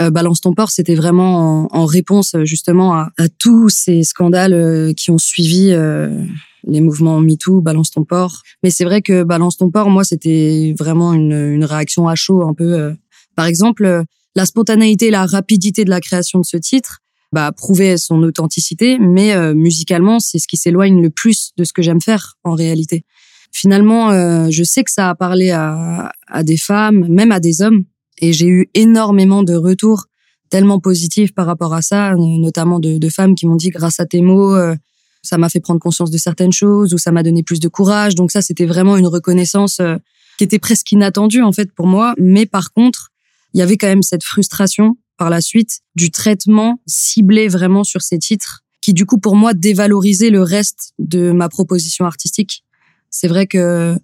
Euh, 0.00 0.10
Balance 0.10 0.40
ton 0.40 0.54
port, 0.54 0.70
c'était 0.70 0.94
vraiment 0.94 1.68
en, 1.74 1.84
réponse 1.84 2.34
justement 2.44 2.94
à, 2.94 3.10
tous 3.38 3.68
ces 3.68 4.02
scandales 4.02 4.54
euh, 4.54 4.92
qui 4.94 5.10
ont 5.10 5.18
suivi 5.18 5.70
euh, 5.72 6.24
les 6.64 6.80
mouvements 6.80 7.20
MeToo, 7.20 7.60
Balance 7.60 7.90
ton 7.90 8.04
port. 8.04 8.42
Mais 8.62 8.70
c'est 8.70 8.84
vrai 8.84 9.02
que 9.02 9.22
Balance 9.22 9.58
ton 9.58 9.70
port, 9.70 9.90
moi, 9.90 10.04
c'était 10.04 10.74
vraiment 10.78 11.12
une, 11.12 11.64
réaction 11.64 12.08
à 12.08 12.14
chaud 12.14 12.42
un 12.46 12.54
peu. 12.54 12.94
Par 13.36 13.46
exemple, 13.46 14.04
la 14.34 14.46
spontanéité, 14.46 15.10
la 15.10 15.26
rapidité 15.26 15.84
de 15.84 15.90
la 15.90 16.00
création 16.00 16.40
de 16.40 16.46
ce 16.46 16.56
titre, 16.56 17.00
bah, 17.32 17.52
prouvait 17.52 17.96
son 17.96 18.22
authenticité, 18.22 18.98
mais 18.98 19.54
musicalement, 19.54 20.18
c'est 20.18 20.38
ce 20.38 20.48
qui 20.48 20.56
s'éloigne 20.56 21.00
le 21.00 21.10
plus 21.10 21.52
de 21.56 21.64
ce 21.64 21.72
que 21.72 21.82
j'aime 21.82 22.00
faire 22.00 22.34
en 22.44 22.54
réalité. 22.54 23.04
Finalement, 23.52 24.10
je 24.50 24.62
sais 24.62 24.84
que 24.84 24.90
ça 24.90 25.10
a 25.10 25.14
parlé 25.14 25.50
à 25.50 26.12
des 26.42 26.58
femmes, 26.58 27.06
même 27.08 27.32
à 27.32 27.40
des 27.40 27.62
hommes, 27.62 27.84
et 28.20 28.32
j'ai 28.32 28.46
eu 28.46 28.70
énormément 28.74 29.42
de 29.42 29.54
retours 29.54 30.06
tellement 30.50 30.80
positifs 30.80 31.32
par 31.32 31.46
rapport 31.46 31.74
à 31.74 31.82
ça, 31.82 32.14
notamment 32.16 32.80
de, 32.80 33.08
femmes 33.08 33.34
qui 33.34 33.46
m'ont 33.46 33.56
dit 33.56 33.70
grâce 33.70 34.00
à 34.00 34.06
tes 34.06 34.20
mots, 34.20 34.54
euh, 34.54 34.74
ça 35.22 35.38
m'a 35.38 35.48
fait 35.48 35.60
prendre 35.60 35.80
conscience 35.80 36.10
de 36.10 36.18
certaines 36.18 36.52
choses 36.52 36.92
ou 36.92 36.98
ça 36.98 37.12
m'a 37.12 37.22
donné 37.22 37.42
plus 37.42 37.60
de 37.60 37.68
courage. 37.68 38.14
Donc 38.14 38.30
ça, 38.30 38.42
c'était 38.42 38.66
vraiment 38.66 38.96
une 38.96 39.06
reconnaissance 39.06 39.80
euh, 39.80 39.96
qui 40.38 40.44
était 40.44 40.58
presque 40.58 40.90
inattendue 40.92 41.42
en 41.42 41.52
fait 41.52 41.72
pour 41.72 41.86
moi. 41.86 42.14
Mais 42.18 42.46
par 42.46 42.72
contre, 42.72 43.10
il 43.54 43.60
y 43.60 43.62
avait 43.62 43.76
quand 43.76 43.86
même 43.86 44.02
cette 44.02 44.24
frustration 44.24 44.96
par 45.16 45.30
la 45.30 45.40
suite 45.40 45.80
du 45.94 46.10
traitement 46.10 46.80
ciblé 46.86 47.48
vraiment 47.48 47.84
sur 47.84 48.02
ces 48.02 48.18
titres 48.18 48.64
qui 48.80 48.94
du 48.94 49.04
coup 49.04 49.18
pour 49.18 49.36
moi 49.36 49.52
dévalorisait 49.52 50.30
le 50.30 50.42
reste 50.42 50.94
de 50.98 51.32
ma 51.32 51.48
proposition 51.48 52.06
artistique. 52.06 52.64
C'est 53.10 53.28
vrai 53.28 53.46
que 53.46 53.96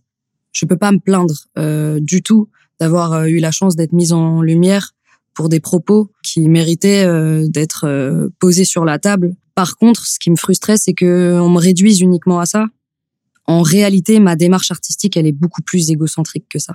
je 0.53 0.67
peux 0.67 0.77
pas 0.77 0.93
me 0.93 0.99
plaindre 0.99 1.35
euh, 1.59 1.99
du 2.01 2.23
tout 2.23 2.51
d'avoir 2.81 3.13
euh, 3.13 3.25
eu 3.27 3.39
la 3.39 3.51
chance 3.51 3.77
d'être 3.77 3.93
mise 3.93 4.13
en 4.13 4.43
lumière 4.43 4.93
pour 5.35 5.49
des 5.49 5.61
propos 5.61 6.11
qui 6.23 6.49
méritaient 6.49 7.05
euh, 7.05 7.47
d'être 7.49 7.85
euh, 7.87 8.29
posés 8.39 8.65
sur 8.65 8.85
la 8.85 8.99
table. 8.99 9.35
Par 9.55 9.77
contre, 9.77 10.07
ce 10.07 10.19
qui 10.19 10.31
me 10.31 10.37
frustrait, 10.37 10.77
c'est 10.77 10.95
que 10.95 11.39
on 11.41 11.51
me 11.51 11.59
réduise 11.59 12.01
uniquement 12.01 12.41
à 12.41 12.47
ça. 12.47 12.67
En 13.47 13.63
réalité, 13.63 14.19
ma 14.19 14.37
démarche 14.37 14.71
artistique, 14.71 15.17
elle 15.17 15.27
est 15.27 15.33
beaucoup 15.33 15.63
plus 15.63 15.91
égocentrique 15.91 16.47
que 16.49 16.59
ça. 16.59 16.75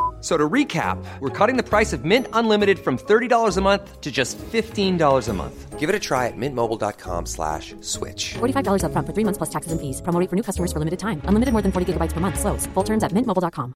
So 0.21 0.37
to 0.37 0.47
recap, 0.47 1.03
we're 1.19 1.29
cutting 1.29 1.57
the 1.57 1.67
price 1.67 1.93
of 1.93 2.05
Mint 2.05 2.27
Unlimited 2.33 2.77
from 2.77 2.97
$30 2.97 3.57
a 3.57 3.61
month 3.61 4.01
to 4.01 4.11
just 4.11 4.37
$15 4.37 5.27
a 5.27 5.33
month. 5.33 5.79
Give 5.79 5.89
it 5.89 5.95
a 5.95 5.99
try 5.99 6.27
at 6.27 6.37
mintmobile.com 6.37 7.25
slash 7.25 7.73
switch. 7.81 8.35
$45 8.35 8.83
up 8.83 8.91
front 8.91 9.07
for 9.07 9.13
three 9.13 9.23
months 9.23 9.39
plus 9.39 9.49
taxes 9.49 9.71
and 9.71 9.81
fees. 9.81 9.99
Promoting 10.01 10.27
for 10.27 10.35
new 10.35 10.43
customers 10.43 10.71
for 10.71 10.77
limited 10.77 10.99
time. 10.99 11.21
Unlimited 11.25 11.53
more 11.53 11.63
than 11.63 11.71
40 11.71 11.93
gigabytes 11.93 12.13
per 12.13 12.19
month. 12.19 12.39
Slows. 12.39 12.67
Full 12.75 12.83
terms 12.83 13.03
at 13.03 13.11
mintmobile.com. 13.13 13.73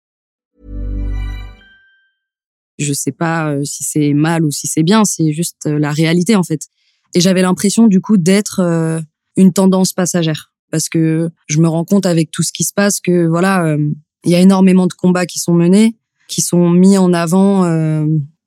Je 2.77 2.93
sais 2.93 3.13
pas 3.13 3.51
euh, 3.51 3.63
si 3.63 3.85
c'est 3.85 4.13
mal 4.13 4.43
ou 4.43 4.51
si 4.51 4.67
c'est 4.67 4.83
bien, 4.83 5.05
c'est 5.05 5.31
juste 5.31 5.65
euh, 5.65 5.79
la 5.79 5.93
réalité 5.93 6.35
en 6.35 6.43
fait. 6.43 6.67
Et 7.13 7.21
j'avais 7.21 7.41
l'impression 7.41 7.87
du 7.87 8.01
coup 8.01 8.17
d'être 8.17 8.59
euh, 8.59 8.99
une 9.37 9.53
tendance 9.53 9.93
passagère. 9.93 10.51
Parce 10.71 10.89
que 10.89 11.29
je 11.47 11.59
me 11.59 11.69
rends 11.69 11.85
compte 11.85 12.05
avec 12.05 12.31
tout 12.31 12.43
ce 12.43 12.51
qui 12.51 12.65
se 12.65 12.73
passe 12.73 12.99
que 12.99 13.27
voilà, 13.27 13.77
il 14.25 14.31
y 14.31 14.35
a 14.35 14.39
énormément 14.39 14.87
de 14.87 14.93
combats 14.93 15.25
qui 15.25 15.39
sont 15.39 15.53
menés 15.53 15.95
qui 16.27 16.41
sont 16.41 16.69
mis 16.69 16.97
en 16.97 17.13
avant 17.13 17.65
euh, 17.65 18.05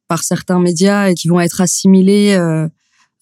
par 0.09 0.25
certains 0.25 0.61
médias 0.61 1.11
et 1.11 1.15
qui 1.15 1.29
vont 1.29 1.41
être 1.41 1.61
assimilés 1.61 2.35
euh, 2.35 2.69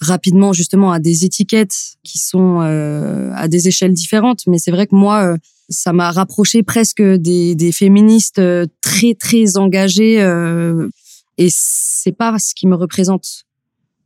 rapidement 0.01 0.53
justement 0.53 0.93
à 0.93 0.99
des 0.99 1.25
étiquettes 1.25 1.97
qui 2.03 2.19
sont 2.19 2.61
euh, 2.61 3.31
à 3.35 3.49
des 3.49 3.69
échelles 3.69 3.93
différentes. 3.93 4.47
Mais 4.47 4.59
c'est 4.59 4.71
vrai 4.71 4.87
que 4.87 4.95
moi, 4.95 5.25
euh, 5.25 5.37
ça 5.69 5.93
m'a 5.93 6.11
rapproché 6.11 6.63
presque 6.63 7.03
des, 7.03 7.55
des 7.55 7.73
féministes 7.73 8.39
euh, 8.39 8.67
très 8.83 9.15
très 9.15 9.57
engagées. 9.57 10.23
Euh, 10.23 10.89
et 11.39 11.49
c'est 11.51 12.13
pas 12.13 12.39
ce 12.39 12.55
qui 12.55 12.67
me 12.67 12.77
représente. 12.77 13.45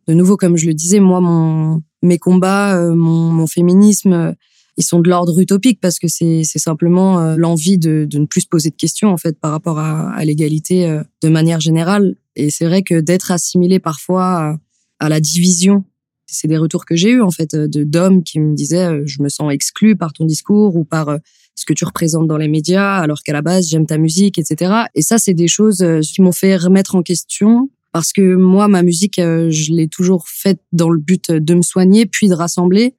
De 0.09 0.15
nouveau, 0.15 0.37
comme 0.37 0.57
je 0.57 0.67
le 0.67 0.75
disais, 0.75 1.01
moi, 1.01 1.21
mon 1.21 1.83
mes 2.03 2.19
combats, 2.19 2.81
mon, 2.95 3.31
mon 3.31 3.47
féminisme, 3.47 4.35
ils 4.77 4.85
sont 4.85 5.01
de 5.01 5.09
l'ordre 5.11 5.39
utopique 5.39 5.81
parce 5.81 5.99
que 5.99 6.09
c'est 6.09 6.45
simplement 6.45 7.37
l'envie 7.37 7.79
de, 7.79 8.07
de 8.09 8.19
ne 8.19 8.27
plus 8.27 8.43
se 8.43 8.47
poser 8.47 8.71
de 8.71 8.77
questions 8.77 9.11
en 9.11 9.17
fait 9.17 9.39
par 9.39 9.51
rapport 9.51 9.79
à, 9.79 10.11
à 10.13 10.25
l'égalité 10.25 11.01
de 11.23 11.29
manière 11.29 11.61
générale. 11.61 12.17
Et 12.37 12.51
c'est 12.51 12.65
vrai 12.65 12.83
que 12.83 13.01
d'être 13.01 13.31
assimilé 13.31 13.79
parfois 13.79 14.59
à 15.01 15.09
la 15.09 15.21
division. 15.21 15.85
C'est 16.27 16.47
des 16.47 16.59
retours 16.59 16.85
que 16.85 16.95
j'ai 16.95 17.11
eu 17.11 17.23
en 17.23 17.31
fait 17.31 17.57
de 17.57 17.83
d'hommes 17.83 18.23
qui 18.23 18.39
me 18.39 18.55
disaient 18.55 18.87
euh, 18.87 19.03
je 19.05 19.21
me 19.21 19.29
sens 19.29 19.53
exclu 19.53 19.97
par 19.97 20.13
ton 20.13 20.25
discours 20.25 20.77
ou 20.77 20.85
par 20.85 21.09
euh, 21.09 21.19
ce 21.57 21.65
que 21.65 21.73
tu 21.73 21.85
représentes 21.85 22.29
dans 22.29 22.37
les 22.37 22.47
médias 22.47 22.99
alors 22.99 23.23
qu'à 23.25 23.33
la 23.33 23.43
base 23.43 23.69
j'aime 23.69 23.87
ta 23.87 23.99
musique 23.99 24.39
etc. 24.39 24.73
Et 24.95 25.03
ça 25.03 25.19
c'est 25.19 25.35
des 25.35 25.49
choses 25.49 25.83
euh, 25.83 26.01
qui 26.01 26.23
m'ont 26.23 26.31
fait 26.31 26.57
remettre 26.57 26.95
en 26.95 27.03
question 27.03 27.69
parce 27.91 28.13
que 28.13 28.37
moi 28.37 28.69
ma 28.69 28.85
musique 28.85 29.17
je 29.17 29.73
l'ai 29.73 29.89
toujours 29.89 30.29
faite 30.29 30.61
dans 30.71 30.91
le 30.91 31.01
but 31.01 31.33
de 31.33 31.55
me 31.55 31.63
soigner 31.63 32.07
puis 32.07 32.29
de 32.29 32.35
rassembler 32.35 32.95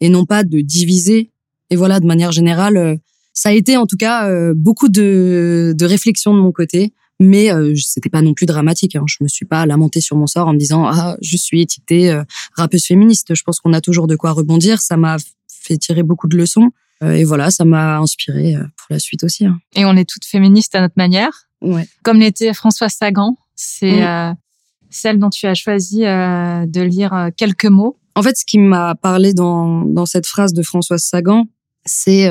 et 0.00 0.08
non 0.08 0.24
pas 0.24 0.44
de 0.44 0.60
diviser. 0.60 1.30
Et 1.70 1.76
voilà 1.76 2.00
de 2.00 2.06
manière 2.06 2.32
générale 2.32 2.98
ça 3.32 3.50
a 3.50 3.52
été 3.52 3.76
en 3.76 3.86
tout 3.86 3.96
cas 3.96 4.28
beaucoup 4.54 4.88
de, 4.88 5.72
de 5.76 5.84
réflexion 5.84 6.34
de 6.34 6.40
mon 6.40 6.52
côté 6.52 6.92
mais 7.20 7.52
euh, 7.52 7.74
c'était 7.76 8.08
pas 8.08 8.22
non 8.22 8.34
plus 8.34 8.46
dramatique. 8.46 8.96
Hein. 8.96 9.04
Je 9.06 9.18
me 9.20 9.28
suis 9.28 9.44
pas 9.44 9.66
lamentée 9.66 10.00
sur 10.00 10.16
mon 10.16 10.26
sort 10.26 10.48
en 10.48 10.54
me 10.54 10.58
disant 10.58 10.86
ah 10.86 11.16
je 11.20 11.36
suis 11.36 11.60
étiquetée 11.60 12.10
euh, 12.10 12.24
rappeuse 12.56 12.86
féministe. 12.86 13.34
Je 13.34 13.42
pense 13.44 13.60
qu'on 13.60 13.74
a 13.74 13.80
toujours 13.80 14.06
de 14.06 14.16
quoi 14.16 14.32
rebondir. 14.32 14.80
Ça 14.80 14.96
m'a 14.96 15.18
fait 15.48 15.76
tirer 15.76 16.02
beaucoup 16.02 16.26
de 16.26 16.36
leçons 16.36 16.70
euh, 17.04 17.12
et 17.12 17.24
voilà, 17.24 17.50
ça 17.50 17.64
m'a 17.64 17.98
inspiré 17.98 18.56
euh, 18.56 18.62
pour 18.62 18.86
la 18.88 18.98
suite 18.98 19.22
aussi. 19.22 19.46
Hein. 19.46 19.58
Et 19.76 19.84
on 19.84 19.96
est 19.96 20.08
toutes 20.08 20.24
féministes 20.24 20.74
à 20.74 20.80
notre 20.80 20.94
manière. 20.96 21.46
Ouais. 21.60 21.86
Comme 22.02 22.18
l'était 22.18 22.54
Françoise 22.54 22.94
Sagan, 22.98 23.36
c'est 23.54 24.02
celle 24.88 25.18
dont 25.20 25.30
tu 25.30 25.46
as 25.46 25.54
choisi 25.54 25.98
de 26.00 26.80
lire 26.80 27.28
quelques 27.36 27.66
mots. 27.66 27.99
En 28.14 28.22
fait, 28.22 28.36
ce 28.36 28.44
qui 28.44 28.58
m'a 28.58 28.94
parlé 28.94 29.34
dans 29.34 29.82
dans 29.84 30.06
cette 30.06 30.26
phrase 30.26 30.52
de 30.52 30.62
Françoise 30.62 31.02
Sagan, 31.02 31.46
c'est 31.84 32.28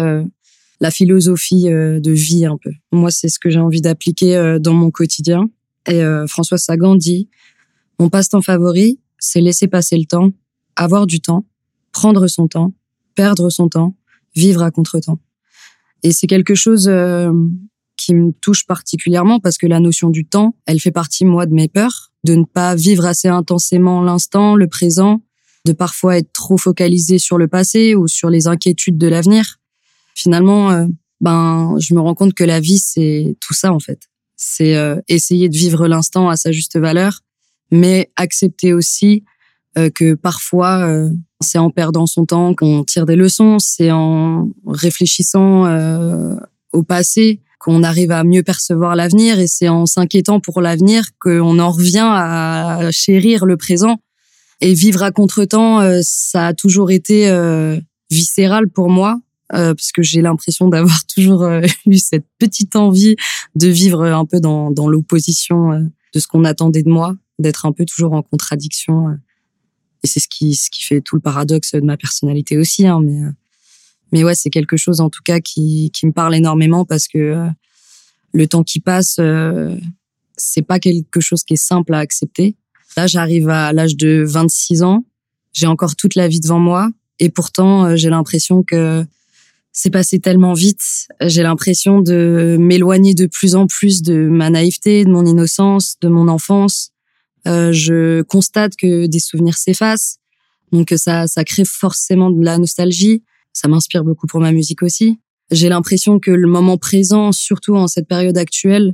la 0.79 0.91
philosophie 0.91 1.69
euh, 1.69 2.00
de 2.00 2.12
vie 2.12 2.45
un 2.45 2.57
peu. 2.57 2.71
Moi, 2.91 3.12
c'est 3.12 3.29
ce 3.29 3.39
que 3.39 3.50
j'ai 3.50 3.59
envie 3.59 3.81
d'appliquer 3.81 4.36
euh, 4.38 4.59
dans 4.59 4.74
mon 4.74 4.91
quotidien. 4.91 5.50
Et 5.88 6.03
euh, 6.03 6.27
François 6.27 6.57
Sagan 6.57 6.95
dit 6.95 7.29
Mon 8.00 8.09
passe-temps 8.09 8.41
favori, 8.41 9.00
c'est 9.17 9.41
laisser 9.41 9.67
passer 9.67 9.98
le 9.98 10.05
temps, 10.05 10.31
avoir 10.75 11.05
du 11.05 11.19
temps, 11.19 11.45
prendre 11.91 12.27
son 12.27 12.48
temps, 12.48 12.74
perdre 13.15 13.50
son 13.50 13.67
temps, 13.67 13.95
vivre 14.36 14.63
à 14.63 14.71
contre-temps. 14.71 15.19
Et 16.03 16.12
c'est 16.12 16.27
quelque 16.27 16.55
chose 16.55 16.89
qui 17.98 18.13
me 18.13 18.31
touche 18.31 18.65
particulièrement 18.65 19.41
parce 19.41 19.57
que 19.57 19.67
la 19.67 19.81
notion 19.81 20.09
du 20.09 20.25
temps, 20.25 20.55
elle 20.65 20.79
fait 20.79 20.91
partie, 20.91 21.25
moi, 21.25 21.45
de 21.45 21.53
mes 21.53 21.67
peurs, 21.67 22.13
de 22.24 22.36
ne 22.36 22.45
pas 22.45 22.74
vivre 22.75 23.05
assez 23.05 23.27
intensément 23.27 24.01
l'instant, 24.01 24.55
le 24.55 24.67
présent, 24.67 25.21
de 25.70 25.74
parfois 25.74 26.18
être 26.18 26.32
trop 26.34 26.58
focalisé 26.58 27.20
sur 27.20 27.38
le 27.38 27.48
passé 27.48 27.96
ou 27.96 28.08
sur 28.08 28.30
les 28.30 28.48
inquiétudes 28.48 28.98
de 28.98 29.08
l'avenir 29.08 29.60
finalement, 30.20 30.72
euh, 30.72 30.86
ben, 31.22 31.76
je 31.80 31.94
me 31.94 32.02
rends 32.02 32.16
compte 32.16 32.34
que 32.34 32.44
la 32.44 32.60
vie, 32.60 32.80
c'est 32.80 33.36
tout 33.40 33.54
ça, 33.54 33.74
en 33.74 33.80
fait. 33.80 34.02
C'est 34.36 34.76
euh, 34.76 34.96
essayer 35.08 35.50
de 35.50 35.58
vivre 35.58 35.88
l'instant 35.88 36.30
à 36.30 36.36
sa 36.36 36.52
juste 36.52 36.78
valeur, 36.78 37.22
mais 37.72 38.12
accepter 38.16 38.74
aussi 38.74 39.24
euh, 39.78 39.90
que 39.90 40.14
parfois, 40.14 40.90
c'est 41.42 41.58
en 41.58 41.70
perdant 41.70 42.06
son 42.06 42.26
temps 42.26 42.54
qu'on 42.54 42.84
tire 42.84 43.06
des 43.06 43.16
leçons, 43.16 43.60
c'est 43.60 43.92
en 43.92 44.50
réfléchissant 44.66 45.66
au 46.74 46.84
passé 46.84 47.42
qu'on 47.60 47.84
arrive 47.84 48.12
à 48.12 48.24
mieux 48.24 48.42
percevoir 48.42 48.96
l'avenir 48.96 49.38
et 49.38 49.48
c'est 49.48 49.68
en 49.68 49.86
s'inquiétant 49.86 50.40
pour 50.40 50.62
l'avenir 50.62 51.03
qu'on 51.20 51.60
en 51.60 51.72
revient 51.72 52.08
à 52.10 52.90
chérir 52.92 53.46
le 53.46 53.58
présent. 53.58 53.98
Et 54.61 54.74
vivre 54.74 55.03
à 55.03 55.11
contretemps, 55.11 55.79
euh, 55.81 56.00
ça 56.03 56.48
a 56.48 56.53
toujours 56.53 56.91
été 56.91 57.29
euh, 57.29 57.79
viscéral 58.09 58.69
pour 58.69 58.89
moi 58.89 59.19
euh, 59.53 59.74
parce 59.74 59.91
que 59.91 60.01
j'ai 60.03 60.22
l'impression 60.22 60.67
d'avoir 60.67 61.05
toujours 61.15 61.43
euh, 61.43 61.61
eu 61.85 61.98
cette 61.98 62.25
petite 62.39 62.75
envie 62.75 63.15
de 63.55 63.67
vivre 63.67 64.03
un 64.03 64.25
peu 64.25 64.39
dans, 64.39 64.72
dans 64.72 64.87
l'opposition 64.87 65.72
euh, 65.72 65.79
de 66.13 66.19
ce 66.19 66.27
qu'on 66.27 66.43
attendait 66.43 66.83
de 66.83 66.89
moi, 66.89 67.15
d'être 67.39 67.65
un 67.65 67.72
peu 67.72 67.85
toujours 67.85 68.13
en 68.13 68.22
contradiction. 68.22 69.09
euh. 69.09 69.13
et 70.03 70.07
c'est 70.07 70.19
ce 70.19 70.27
qui, 70.27 70.55
ce 70.55 70.69
qui 70.69 70.83
fait 70.83 71.01
tout 71.01 71.15
le 71.15 71.22
paradoxe 71.22 71.74
de 71.74 71.81
ma 71.81 71.98
personnalité 71.98 72.57
aussi. 72.57 72.85
Hein, 72.85 73.00
mais, 73.01 73.22
mais 74.11 74.24
ouais, 74.24 74.35
c'est 74.35 74.50
quelque 74.50 74.77
chose 74.77 75.00
en 75.01 75.09
tout 75.09 75.22
cas 75.24 75.39
qui, 75.39 75.91
qui 75.93 76.05
me 76.05 76.11
parle 76.11 76.35
énormément 76.35 76.83
parce 76.85 77.07
que 77.07 77.48
le 78.33 78.48
temps 78.48 78.63
qui 78.63 78.79
passe, 78.79 79.19
c'est 80.37 80.61
pas 80.61 80.79
quelque 80.79 81.19
chose 81.19 81.43
qui 81.43 81.53
est 81.53 81.57
simple 81.57 81.93
à 81.93 82.00
accepter. 82.00 82.55
Là, 82.98 83.08
j'arrive 83.08 83.50
à 83.50 83.74
l'âge 83.74 83.96
de 83.96 84.24
26 84.28 84.84
ans, 84.84 85.06
j'ai 85.54 85.68
encore 85.68 85.96
toute 85.96 86.16
la 86.16 86.28
vie 86.28 86.40
devant 86.40 86.60
moi, 86.60 86.90
et 87.20 87.30
pourtant, 87.30 87.86
euh, 87.86 87.96
j'ai 87.96 88.10
l'impression 88.10 88.64
que 88.64 89.06
c'est 89.72 89.90
passé 89.90 90.20
tellement 90.20 90.54
vite. 90.54 91.08
J'ai 91.22 91.44
l'impression 91.44 92.02
de 92.02 92.58
m'éloigner 92.60 93.14
de 93.14 93.28
plus 93.28 93.56
en 93.56 93.68
plus 93.68 94.02
de 94.02 94.28
ma 94.28 94.50
naïveté, 94.50 95.06
de 95.06 95.10
mon 95.10 95.25
innocence, 95.25 95.96
de 96.02 96.08
mon 96.08 96.28
enfance. 96.28 96.92
Euh, 97.48 97.72
je 97.72 98.22
constate 98.24 98.75
que 98.75 99.06
des 99.06 99.20
souvenirs 99.20 99.58
s'effacent, 99.58 100.18
donc 100.72 100.94
ça, 100.98 101.28
ça 101.28 101.44
crée 101.44 101.66
forcément 101.66 102.30
de 102.30 102.44
la 102.44 102.58
nostalgie. 102.58 103.24
Ça 103.54 103.68
m'inspire 103.68 104.04
beaucoup 104.04 104.28
pour 104.28 104.40
ma 104.40 104.52
musique 104.52 104.84
aussi. 104.84 105.20
J'ai 105.52 105.70
l'impression 105.70 106.20
que 106.20 106.32
le 106.32 106.48
moment 106.48 106.78
présent, 106.78 107.32
surtout 107.32 107.75
en 107.75 107.88
cette 107.88 108.08
période 108.08 108.38
actuelle, 108.38 108.94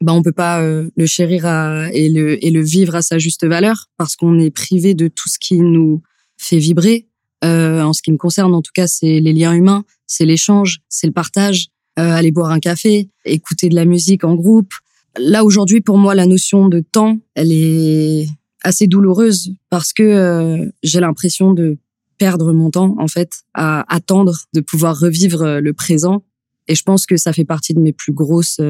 ben 0.00 0.12
on 0.12 0.22
peut 0.22 0.32
pas 0.32 0.60
euh, 0.62 0.90
le 0.96 1.06
chérir 1.06 1.46
à, 1.46 1.92
et 1.92 2.08
le 2.08 2.44
et 2.44 2.50
le 2.50 2.62
vivre 2.62 2.94
à 2.94 3.02
sa 3.02 3.18
juste 3.18 3.46
valeur 3.46 3.86
parce 3.96 4.16
qu'on 4.16 4.38
est 4.38 4.50
privé 4.50 4.94
de 4.94 5.08
tout 5.08 5.28
ce 5.28 5.38
qui 5.38 5.58
nous 5.58 6.02
fait 6.36 6.58
vibrer. 6.58 7.08
Euh, 7.44 7.82
en 7.82 7.92
ce 7.92 8.02
qui 8.02 8.12
me 8.12 8.16
concerne, 8.16 8.54
en 8.54 8.62
tout 8.62 8.72
cas, 8.74 8.86
c'est 8.86 9.20
les 9.20 9.32
liens 9.32 9.52
humains, 9.52 9.84
c'est 10.06 10.24
l'échange, 10.24 10.78
c'est 10.88 11.06
le 11.06 11.12
partage, 11.12 11.68
euh, 11.98 12.12
aller 12.12 12.30
boire 12.30 12.50
un 12.50 12.60
café, 12.60 13.10
écouter 13.24 13.68
de 13.68 13.74
la 13.74 13.84
musique 13.84 14.24
en 14.24 14.34
groupe. 14.34 14.72
Là 15.18 15.44
aujourd'hui, 15.44 15.80
pour 15.80 15.98
moi, 15.98 16.14
la 16.14 16.26
notion 16.26 16.68
de 16.68 16.80
temps, 16.80 17.18
elle 17.34 17.52
est 17.52 18.26
assez 18.62 18.86
douloureuse 18.86 19.54
parce 19.70 19.92
que 19.92 20.02
euh, 20.02 20.70
j'ai 20.82 21.00
l'impression 21.00 21.54
de 21.54 21.78
perdre 22.18 22.52
mon 22.52 22.70
temps 22.70 22.96
en 22.98 23.08
fait 23.08 23.30
à 23.54 23.84
attendre 23.94 24.36
de 24.54 24.60
pouvoir 24.60 24.98
revivre 24.98 25.42
euh, 25.42 25.60
le 25.60 25.72
présent. 25.72 26.22
Et 26.68 26.74
je 26.74 26.82
pense 26.82 27.06
que 27.06 27.16
ça 27.16 27.32
fait 27.32 27.44
partie 27.44 27.74
de 27.74 27.80
mes 27.80 27.92
plus 27.92 28.12
grosses 28.12 28.60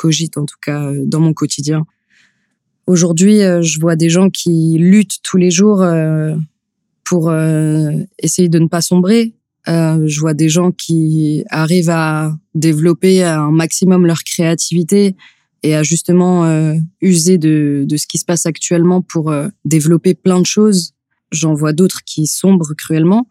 cogites, 0.00 0.38
en 0.38 0.46
tout 0.46 0.56
cas 0.62 0.86
euh, 0.86 1.04
dans 1.04 1.20
mon 1.20 1.34
quotidien. 1.34 1.84
Aujourd'hui, 2.86 3.42
euh, 3.42 3.60
je 3.60 3.78
vois 3.78 3.96
des 3.96 4.08
gens 4.08 4.30
qui 4.30 4.78
luttent 4.78 5.18
tous 5.22 5.36
les 5.36 5.50
jours 5.50 5.82
euh, 5.82 6.34
pour 7.04 7.32
essayer 8.22 8.48
de 8.48 8.58
ne 8.60 8.68
pas 8.68 8.80
sombrer. 8.80 9.34
Je 9.66 10.20
vois 10.20 10.32
des 10.32 10.48
gens 10.48 10.70
qui 10.70 11.42
arrivent 11.50 11.90
à 11.90 12.32
développer 12.54 13.24
un 13.24 13.50
maximum 13.50 14.06
leur 14.06 14.22
créativité 14.22 15.16
et 15.64 15.74
à 15.74 15.82
justement 15.82 16.46
user 17.00 17.36
de, 17.36 17.84
de 17.84 17.96
ce 17.96 18.06
qui 18.06 18.18
se 18.18 18.24
passe 18.24 18.46
actuellement 18.46 19.02
pour 19.02 19.34
développer 19.64 20.14
plein 20.14 20.40
de 20.40 20.46
choses. 20.46 20.92
J'en 21.32 21.54
vois 21.54 21.72
d'autres 21.72 22.02
qui 22.06 22.28
sombrent 22.28 22.74
cruellement 22.78 23.28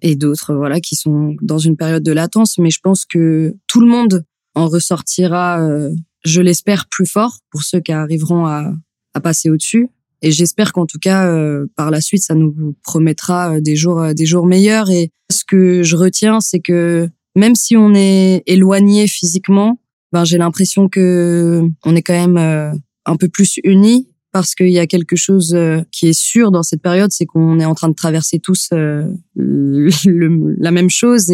et 0.00 0.14
d'autres 0.14 0.54
voilà 0.54 0.78
qui 0.78 0.94
sont 0.94 1.34
dans 1.42 1.58
une 1.58 1.76
période 1.76 2.04
de 2.04 2.12
latence. 2.12 2.56
Mais 2.58 2.70
je 2.70 2.78
pense 2.80 3.04
que 3.04 3.56
tout 3.66 3.80
le 3.80 3.88
monde 3.88 4.24
en 4.58 4.66
ressortira, 4.66 5.60
euh, 5.60 5.94
je 6.24 6.40
l'espère, 6.40 6.86
plus 6.90 7.06
fort 7.06 7.38
pour 7.50 7.62
ceux 7.62 7.80
qui 7.80 7.92
arriveront 7.92 8.46
à, 8.46 8.72
passer 9.22 9.50
au-dessus. 9.50 9.88
Et 10.22 10.30
j'espère 10.30 10.72
qu'en 10.72 10.86
tout 10.86 11.00
cas, 11.00 11.26
euh, 11.26 11.66
par 11.74 11.90
la 11.90 12.00
suite, 12.00 12.22
ça 12.22 12.36
nous 12.36 12.76
promettra 12.84 13.54
euh, 13.54 13.60
des 13.60 13.74
jours, 13.74 14.14
des 14.14 14.26
jours 14.26 14.46
meilleurs. 14.46 14.90
Et 14.90 15.10
ce 15.28 15.42
que 15.44 15.82
je 15.82 15.96
retiens, 15.96 16.38
c'est 16.38 16.60
que 16.60 17.08
même 17.34 17.56
si 17.56 17.76
on 17.76 17.96
est 17.96 18.44
éloigné 18.46 19.08
physiquement, 19.08 19.80
ben 20.12 20.24
j'ai 20.24 20.38
l'impression 20.38 20.88
que 20.88 21.64
on 21.84 21.96
est 21.96 22.02
quand 22.02 22.14
même 22.14 22.38
un 23.06 23.16
peu 23.16 23.28
plus 23.28 23.58
unis 23.64 24.08
parce 24.30 24.54
qu'il 24.54 24.70
y 24.70 24.78
a 24.78 24.86
quelque 24.86 25.16
chose 25.16 25.58
qui 25.90 26.06
est 26.08 26.18
sûr 26.18 26.52
dans 26.52 26.62
cette 26.62 26.80
période, 26.80 27.10
c'est 27.10 27.26
qu'on 27.26 27.58
est 27.58 27.64
en 27.64 27.74
train 27.74 27.88
de 27.88 27.94
traverser 27.94 28.38
tous 28.38 28.70
la 29.34 30.70
même 30.70 30.90
chose 30.90 31.32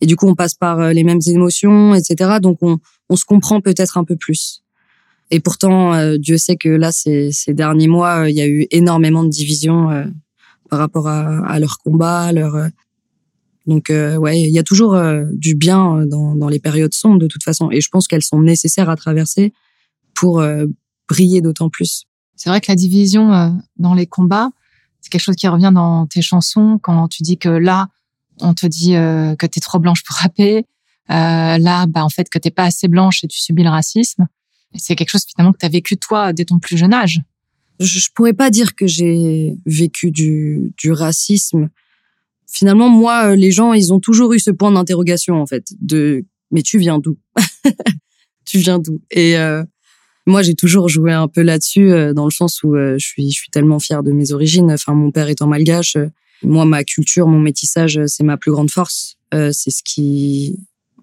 et 0.00 0.06
du 0.06 0.16
coup 0.16 0.26
on 0.28 0.34
passe 0.34 0.54
par 0.54 0.78
euh, 0.80 0.92
les 0.92 1.04
mêmes 1.04 1.20
émotions, 1.26 1.94
etc. 1.94 2.38
Donc 2.40 2.58
on, 2.62 2.78
on 3.08 3.16
se 3.16 3.24
comprend 3.24 3.60
peut-être 3.60 3.98
un 3.98 4.04
peu 4.04 4.16
plus. 4.16 4.62
Et 5.30 5.40
pourtant, 5.40 5.92
euh, 5.94 6.16
Dieu 6.18 6.38
sait 6.38 6.56
que 6.56 6.68
là, 6.70 6.90
ces, 6.90 7.32
ces 7.32 7.52
derniers 7.52 7.88
mois, 7.88 8.20
euh, 8.22 8.30
il 8.30 8.36
y 8.36 8.40
a 8.40 8.46
eu 8.46 8.66
énormément 8.70 9.24
de 9.24 9.28
divisions 9.28 9.90
euh, 9.90 10.04
par 10.70 10.78
rapport 10.78 11.06
à, 11.08 11.46
à 11.46 11.58
leur 11.58 11.78
combat, 11.78 12.32
leur. 12.32 12.54
euh, 12.54 12.68
Donc 13.66 13.90
ouais, 13.90 14.40
il 14.40 14.50
y 14.50 14.58
a 14.58 14.62
toujours 14.62 14.96
du 15.32 15.54
bien 15.54 16.06
dans, 16.06 16.34
dans 16.34 16.48
les 16.48 16.58
périodes 16.58 16.94
sombres 16.94 17.18
de 17.18 17.26
toute 17.26 17.42
façon, 17.42 17.70
et 17.70 17.82
je 17.82 17.90
pense 17.90 18.08
qu'elles 18.08 18.22
sont 18.22 18.40
nécessaires 18.40 18.88
à 18.88 18.96
traverser 18.96 19.52
pour 20.14 20.42
briller 21.06 21.42
d'autant 21.42 21.68
plus. 21.68 22.04
C'est 22.34 22.48
vrai 22.48 22.60
que 22.62 22.70
la 22.72 22.76
division 22.76 23.60
dans 23.76 23.94
les 23.94 24.06
combats, 24.06 24.50
C'est 25.00 25.10
quelque 25.10 25.22
chose 25.22 25.36
qui 25.36 25.48
revient 25.48 25.72
dans 25.74 26.06
tes 26.06 26.22
chansons 26.22 26.78
quand 26.82 27.08
tu 27.08 27.22
dis 27.22 27.36
que 27.36 27.48
là, 27.50 27.88
on 28.40 28.54
te 28.54 28.66
dit 28.66 28.96
euh, 28.96 29.34
que 29.36 29.46
t'es 29.46 29.60
trop 29.60 29.78
blanche 29.78 30.02
pour 30.04 30.16
rapper. 30.16 30.66
Euh, 31.10 31.58
là, 31.58 31.86
bah 31.86 32.04
en 32.04 32.08
fait 32.08 32.28
que 32.28 32.38
t'es 32.38 32.50
pas 32.50 32.64
assez 32.64 32.88
blanche 32.88 33.24
et 33.24 33.28
tu 33.28 33.38
subis 33.38 33.62
le 33.62 33.70
racisme. 33.70 34.26
C'est 34.74 34.96
quelque 34.96 35.10
chose 35.10 35.24
finalement 35.24 35.52
que 35.52 35.58
tu 35.58 35.66
as 35.66 35.70
vécu 35.70 35.96
toi 35.96 36.32
dès 36.32 36.44
ton 36.44 36.58
plus 36.58 36.76
jeune 36.76 36.92
âge. 36.92 37.20
Je, 37.80 38.08
pourrais 38.14 38.34
pas 38.34 38.50
dire 38.50 38.74
que 38.74 38.86
j'ai 38.86 39.56
vécu 39.64 40.10
du, 40.10 40.74
du 40.76 40.92
racisme. 40.92 41.70
Finalement, 42.46 42.88
moi, 42.88 43.36
les 43.36 43.52
gens, 43.52 43.72
ils 43.72 43.92
ont 43.92 44.00
toujours 44.00 44.32
eu 44.32 44.40
ce 44.40 44.50
point 44.50 44.72
d'interrogation 44.72 45.40
en 45.40 45.46
fait. 45.46 45.64
De 45.80 46.24
mais 46.50 46.62
tu 46.62 46.78
viens 46.78 46.98
d'où? 46.98 47.16
Tu 48.44 48.56
viens 48.56 48.78
d'où? 48.78 49.02
Et 49.10 49.36
euh, 49.36 49.62
moi, 50.28 50.42
j'ai 50.42 50.54
toujours 50.54 50.88
joué 50.88 51.12
un 51.12 51.26
peu 51.26 51.42
là-dessus, 51.42 51.90
euh, 51.90 52.12
dans 52.12 52.24
le 52.24 52.30
sens 52.30 52.62
où 52.62 52.74
euh, 52.74 52.96
je 52.98 53.06
suis, 53.06 53.30
je 53.30 53.38
suis 53.38 53.50
tellement 53.50 53.78
fière 53.78 54.02
de 54.02 54.12
mes 54.12 54.32
origines. 54.32 54.70
Enfin, 54.70 54.94
mon 54.94 55.10
père 55.10 55.28
étant 55.28 55.46
malgache, 55.46 55.96
euh, 55.96 56.08
moi, 56.42 56.64
ma 56.64 56.84
culture, 56.84 57.26
mon 57.26 57.40
métissage, 57.40 58.00
c'est 58.06 58.24
ma 58.24 58.36
plus 58.36 58.52
grande 58.52 58.70
force. 58.70 59.16
c'est 59.32 59.70
ce 59.70 59.82
qui, 59.84 60.56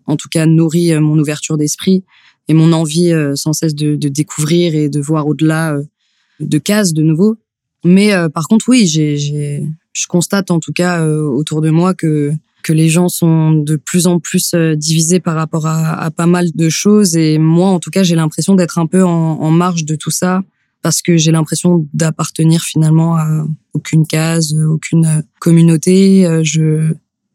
en 0.05 0.15
tout 0.15 0.29
cas, 0.29 0.45
nourrit 0.45 0.97
mon 0.99 1.17
ouverture 1.19 1.57
d'esprit 1.57 2.03
et 2.47 2.53
mon 2.53 2.71
envie 2.73 3.11
sans 3.35 3.53
cesse 3.53 3.75
de, 3.75 3.95
de, 3.95 4.07
découvrir 4.07 4.75
et 4.75 4.87
de 4.87 4.99
voir 4.99 5.27
au-delà 5.27 5.77
de 6.39 6.57
cases 6.57 6.93
de 6.93 7.01
nouveau. 7.01 7.37
Mais 7.83 8.11
par 8.33 8.47
contre, 8.47 8.65
oui, 8.69 8.87
j'ai, 8.87 9.17
je 9.17 10.07
constate 10.07 10.51
en 10.51 10.59
tout 10.59 10.73
cas 10.73 11.05
autour 11.05 11.61
de 11.61 11.69
moi 11.69 11.93
que 11.93 12.31
que 12.65 12.73
les 12.73 12.89
gens 12.89 13.09
sont 13.09 13.51
de 13.51 13.75
plus 13.75 14.07
en 14.07 14.19
plus 14.19 14.55
euh, 14.55 14.75
divisés 14.75 15.19
par 15.19 15.35
rapport 15.35 15.67
à, 15.67 16.01
à 16.01 16.09
pas 16.09 16.25
mal 16.25 16.47
de 16.51 16.67
choses. 16.67 17.15
Et 17.15 17.37
moi, 17.37 17.69
en 17.69 17.79
tout 17.79 17.91
cas, 17.91 18.01
j'ai 18.01 18.15
l'impression 18.15 18.55
d'être 18.55 18.79
un 18.79 18.87
peu 18.87 19.03
en, 19.03 19.39
en, 19.39 19.51
marge 19.51 19.85
de 19.85 19.95
tout 19.95 20.09
ça 20.09 20.41
parce 20.85 21.01
que 21.01 21.17
j'ai 21.17 21.31
l'impression 21.31 21.87
d'appartenir 21.93 22.61
finalement 22.61 23.15
à 23.15 23.47
aucune 23.73 24.05
case, 24.05 24.53
aucune 24.53 25.23
communauté. 25.39 26.27
Euh, 26.27 26.41
je... 26.43 26.93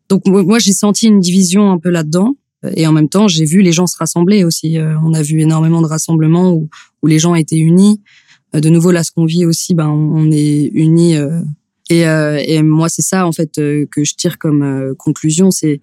Donc 0.09 0.27
moi, 0.27 0.61
j'ai 0.61 0.73
senti 0.73 1.09
une 1.09 1.19
division 1.19 1.73
un 1.73 1.79
peu 1.79 1.91
là-dedans. 1.91 2.37
Et 2.77 2.87
en 2.87 2.93
même 2.93 3.09
temps, 3.09 3.27
j'ai 3.27 3.45
vu 3.45 3.63
les 3.63 3.73
gens 3.73 3.89
se 3.89 3.97
rassembler 3.97 4.45
aussi. 4.45 4.79
Euh, 4.79 4.95
on 5.03 5.15
a 5.15 5.23
vu 5.23 5.41
énormément 5.41 5.83
de 5.83 5.87
rassemblements 5.87 6.53
où, 6.53 6.69
les 7.07 7.19
gens 7.19 7.35
étaient 7.35 7.59
unis. 7.59 8.01
De 8.53 8.69
nouveau, 8.69 8.93
là, 8.93 9.03
ce 9.03 9.11
qu'on 9.11 9.25
vit 9.25 9.47
aussi, 9.47 9.75
ben, 9.75 9.89
on 9.89 10.31
est 10.31 10.71
unis 10.75 11.17
et, 11.91 12.07
euh, 12.07 12.41
et 12.47 12.63
moi, 12.63 12.89
c'est 12.89 13.03
ça 13.03 13.27
en 13.27 13.33
fait 13.33 13.59
euh, 13.59 13.85
que 13.91 14.05
je 14.05 14.15
tire 14.15 14.39
comme 14.39 14.63
euh, 14.63 14.95
conclusion, 14.95 15.51
c'est 15.51 15.83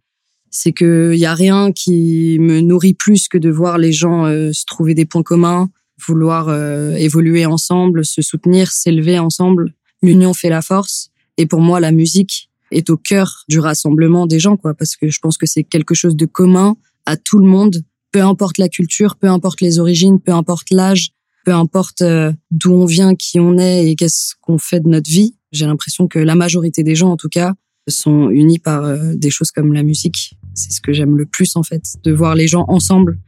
c'est 0.49 0.71
que 0.71 1.12
il 1.13 1.19
y 1.19 1.25
a 1.25 1.36
rien 1.36 1.73
qui 1.73 2.38
me 2.39 2.62
nourrit 2.62 2.93
plus 2.93 3.27
que 3.27 3.38
de 3.38 3.49
voir 3.49 3.77
les 3.77 3.91
gens 3.91 4.25
se 4.25 4.65
trouver 4.65 4.95
des 4.95 5.06
points 5.06 5.21
communs, 5.21 5.69
vouloir 6.05 6.53
évoluer 6.95 7.45
ensemble, 7.45 8.05
se 8.05 8.21
soutenir, 8.21 8.71
s'élever 8.71 9.19
ensemble. 9.19 9.73
L'union 10.01 10.33
fait 10.33 10.49
la 10.49 10.62
force. 10.62 11.10
Et 11.38 11.45
pour 11.45 11.62
moi, 11.62 11.79
la 11.79 11.91
musique 11.91 12.49
est 12.71 12.89
au 12.89 12.97
cœur 12.97 13.43
du 13.47 13.60
rassemblement 13.60 14.27
des 14.27 14.39
gens, 14.39 14.57
quoi, 14.57 14.73
parce 14.73 14.95
que 14.95 15.10
je 15.10 15.19
pense 15.19 15.38
que 15.38 15.45
c'est 15.45 15.63
quelque 15.63 15.95
chose 15.95 16.15
de 16.15 16.25
commun 16.25 16.75
à 17.05 17.17
tout 17.17 17.39
le 17.39 17.47
monde, 17.47 17.83
peu 18.12 18.21
importe 18.21 18.57
la 18.57 18.69
culture, 18.69 19.15
peu 19.15 19.27
importe 19.27 19.62
les 19.62 19.79
origines, 19.79 20.19
peu 20.19 20.33
importe 20.33 20.69
l'âge, 20.71 21.12
peu 21.45 21.53
importe 21.53 22.03
d'où 22.51 22.73
on 22.73 22.86
vient, 22.86 23.15
qui 23.15 23.39
on 23.39 23.57
est 23.57 23.89
et 23.89 23.95
qu'est-ce 23.95 24.33
qu'on 24.41 24.57
fait 24.57 24.81
de 24.81 24.89
notre 24.89 25.10
vie. 25.10 25.36
J'ai 25.53 25.65
l'impression 25.65 26.07
que 26.07 26.19
la 26.19 26.36
majorité 26.36 26.83
des 26.83 26.95
gens, 26.95 27.12
en 27.12 27.17
tout 27.17 27.29
cas, 27.29 27.53
sont 27.88 28.29
unis 28.29 28.60
par 28.60 28.83
euh, 28.83 29.13
des 29.15 29.29
choses 29.29 29.51
comme 29.51 29.73
la 29.73 29.83
musique. 29.83 30.38
C'est 30.57 30.71
ce 30.71 30.81
que 30.81 30.91
j'aime 30.91 31.17
le 31.17 31.27
plus, 31.27 31.55
en 31.55 31.61
fait, 31.61 31.83
de 32.03 32.11
voir 32.11 32.33
les 32.33 32.47
gens 32.47 32.65
ensemble 32.67 33.19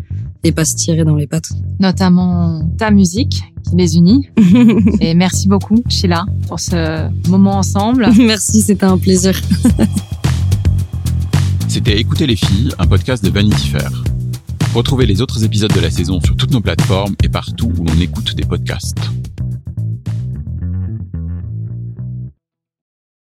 et 0.43 0.51
pas 0.51 0.65
se 0.65 0.75
tirer 0.75 1.03
dans 1.03 1.15
les 1.15 1.27
pattes. 1.27 1.49
Notamment 1.79 2.67
ta 2.77 2.89
musique 2.89 3.43
qui 3.63 3.75
les 3.75 3.97
unit. 3.97 4.27
et 4.99 5.13
merci 5.13 5.47
beaucoup, 5.47 5.83
Sheila, 5.87 6.25
pour 6.47 6.59
ce 6.59 7.07
moment 7.29 7.57
ensemble. 7.57 8.07
merci, 8.17 8.61
c'était 8.61 8.85
un 8.85 8.97
plaisir. 8.97 9.39
c'était 11.67 11.99
Écouter 11.99 12.25
les 12.25 12.35
filles, 12.35 12.71
un 12.79 12.87
podcast 12.87 13.23
de 13.23 13.29
Vanity 13.29 13.67
Fair. 13.67 13.91
Retrouvez 14.73 15.05
les 15.05 15.21
autres 15.21 15.43
épisodes 15.43 15.73
de 15.73 15.81
la 15.81 15.91
saison 15.91 16.19
sur 16.21 16.35
toutes 16.35 16.51
nos 16.51 16.61
plateformes 16.61 17.15
et 17.23 17.29
partout 17.29 17.71
où 17.77 17.83
l'on 17.83 17.99
écoute 18.01 18.35
des 18.35 18.45
podcasts. 18.45 18.99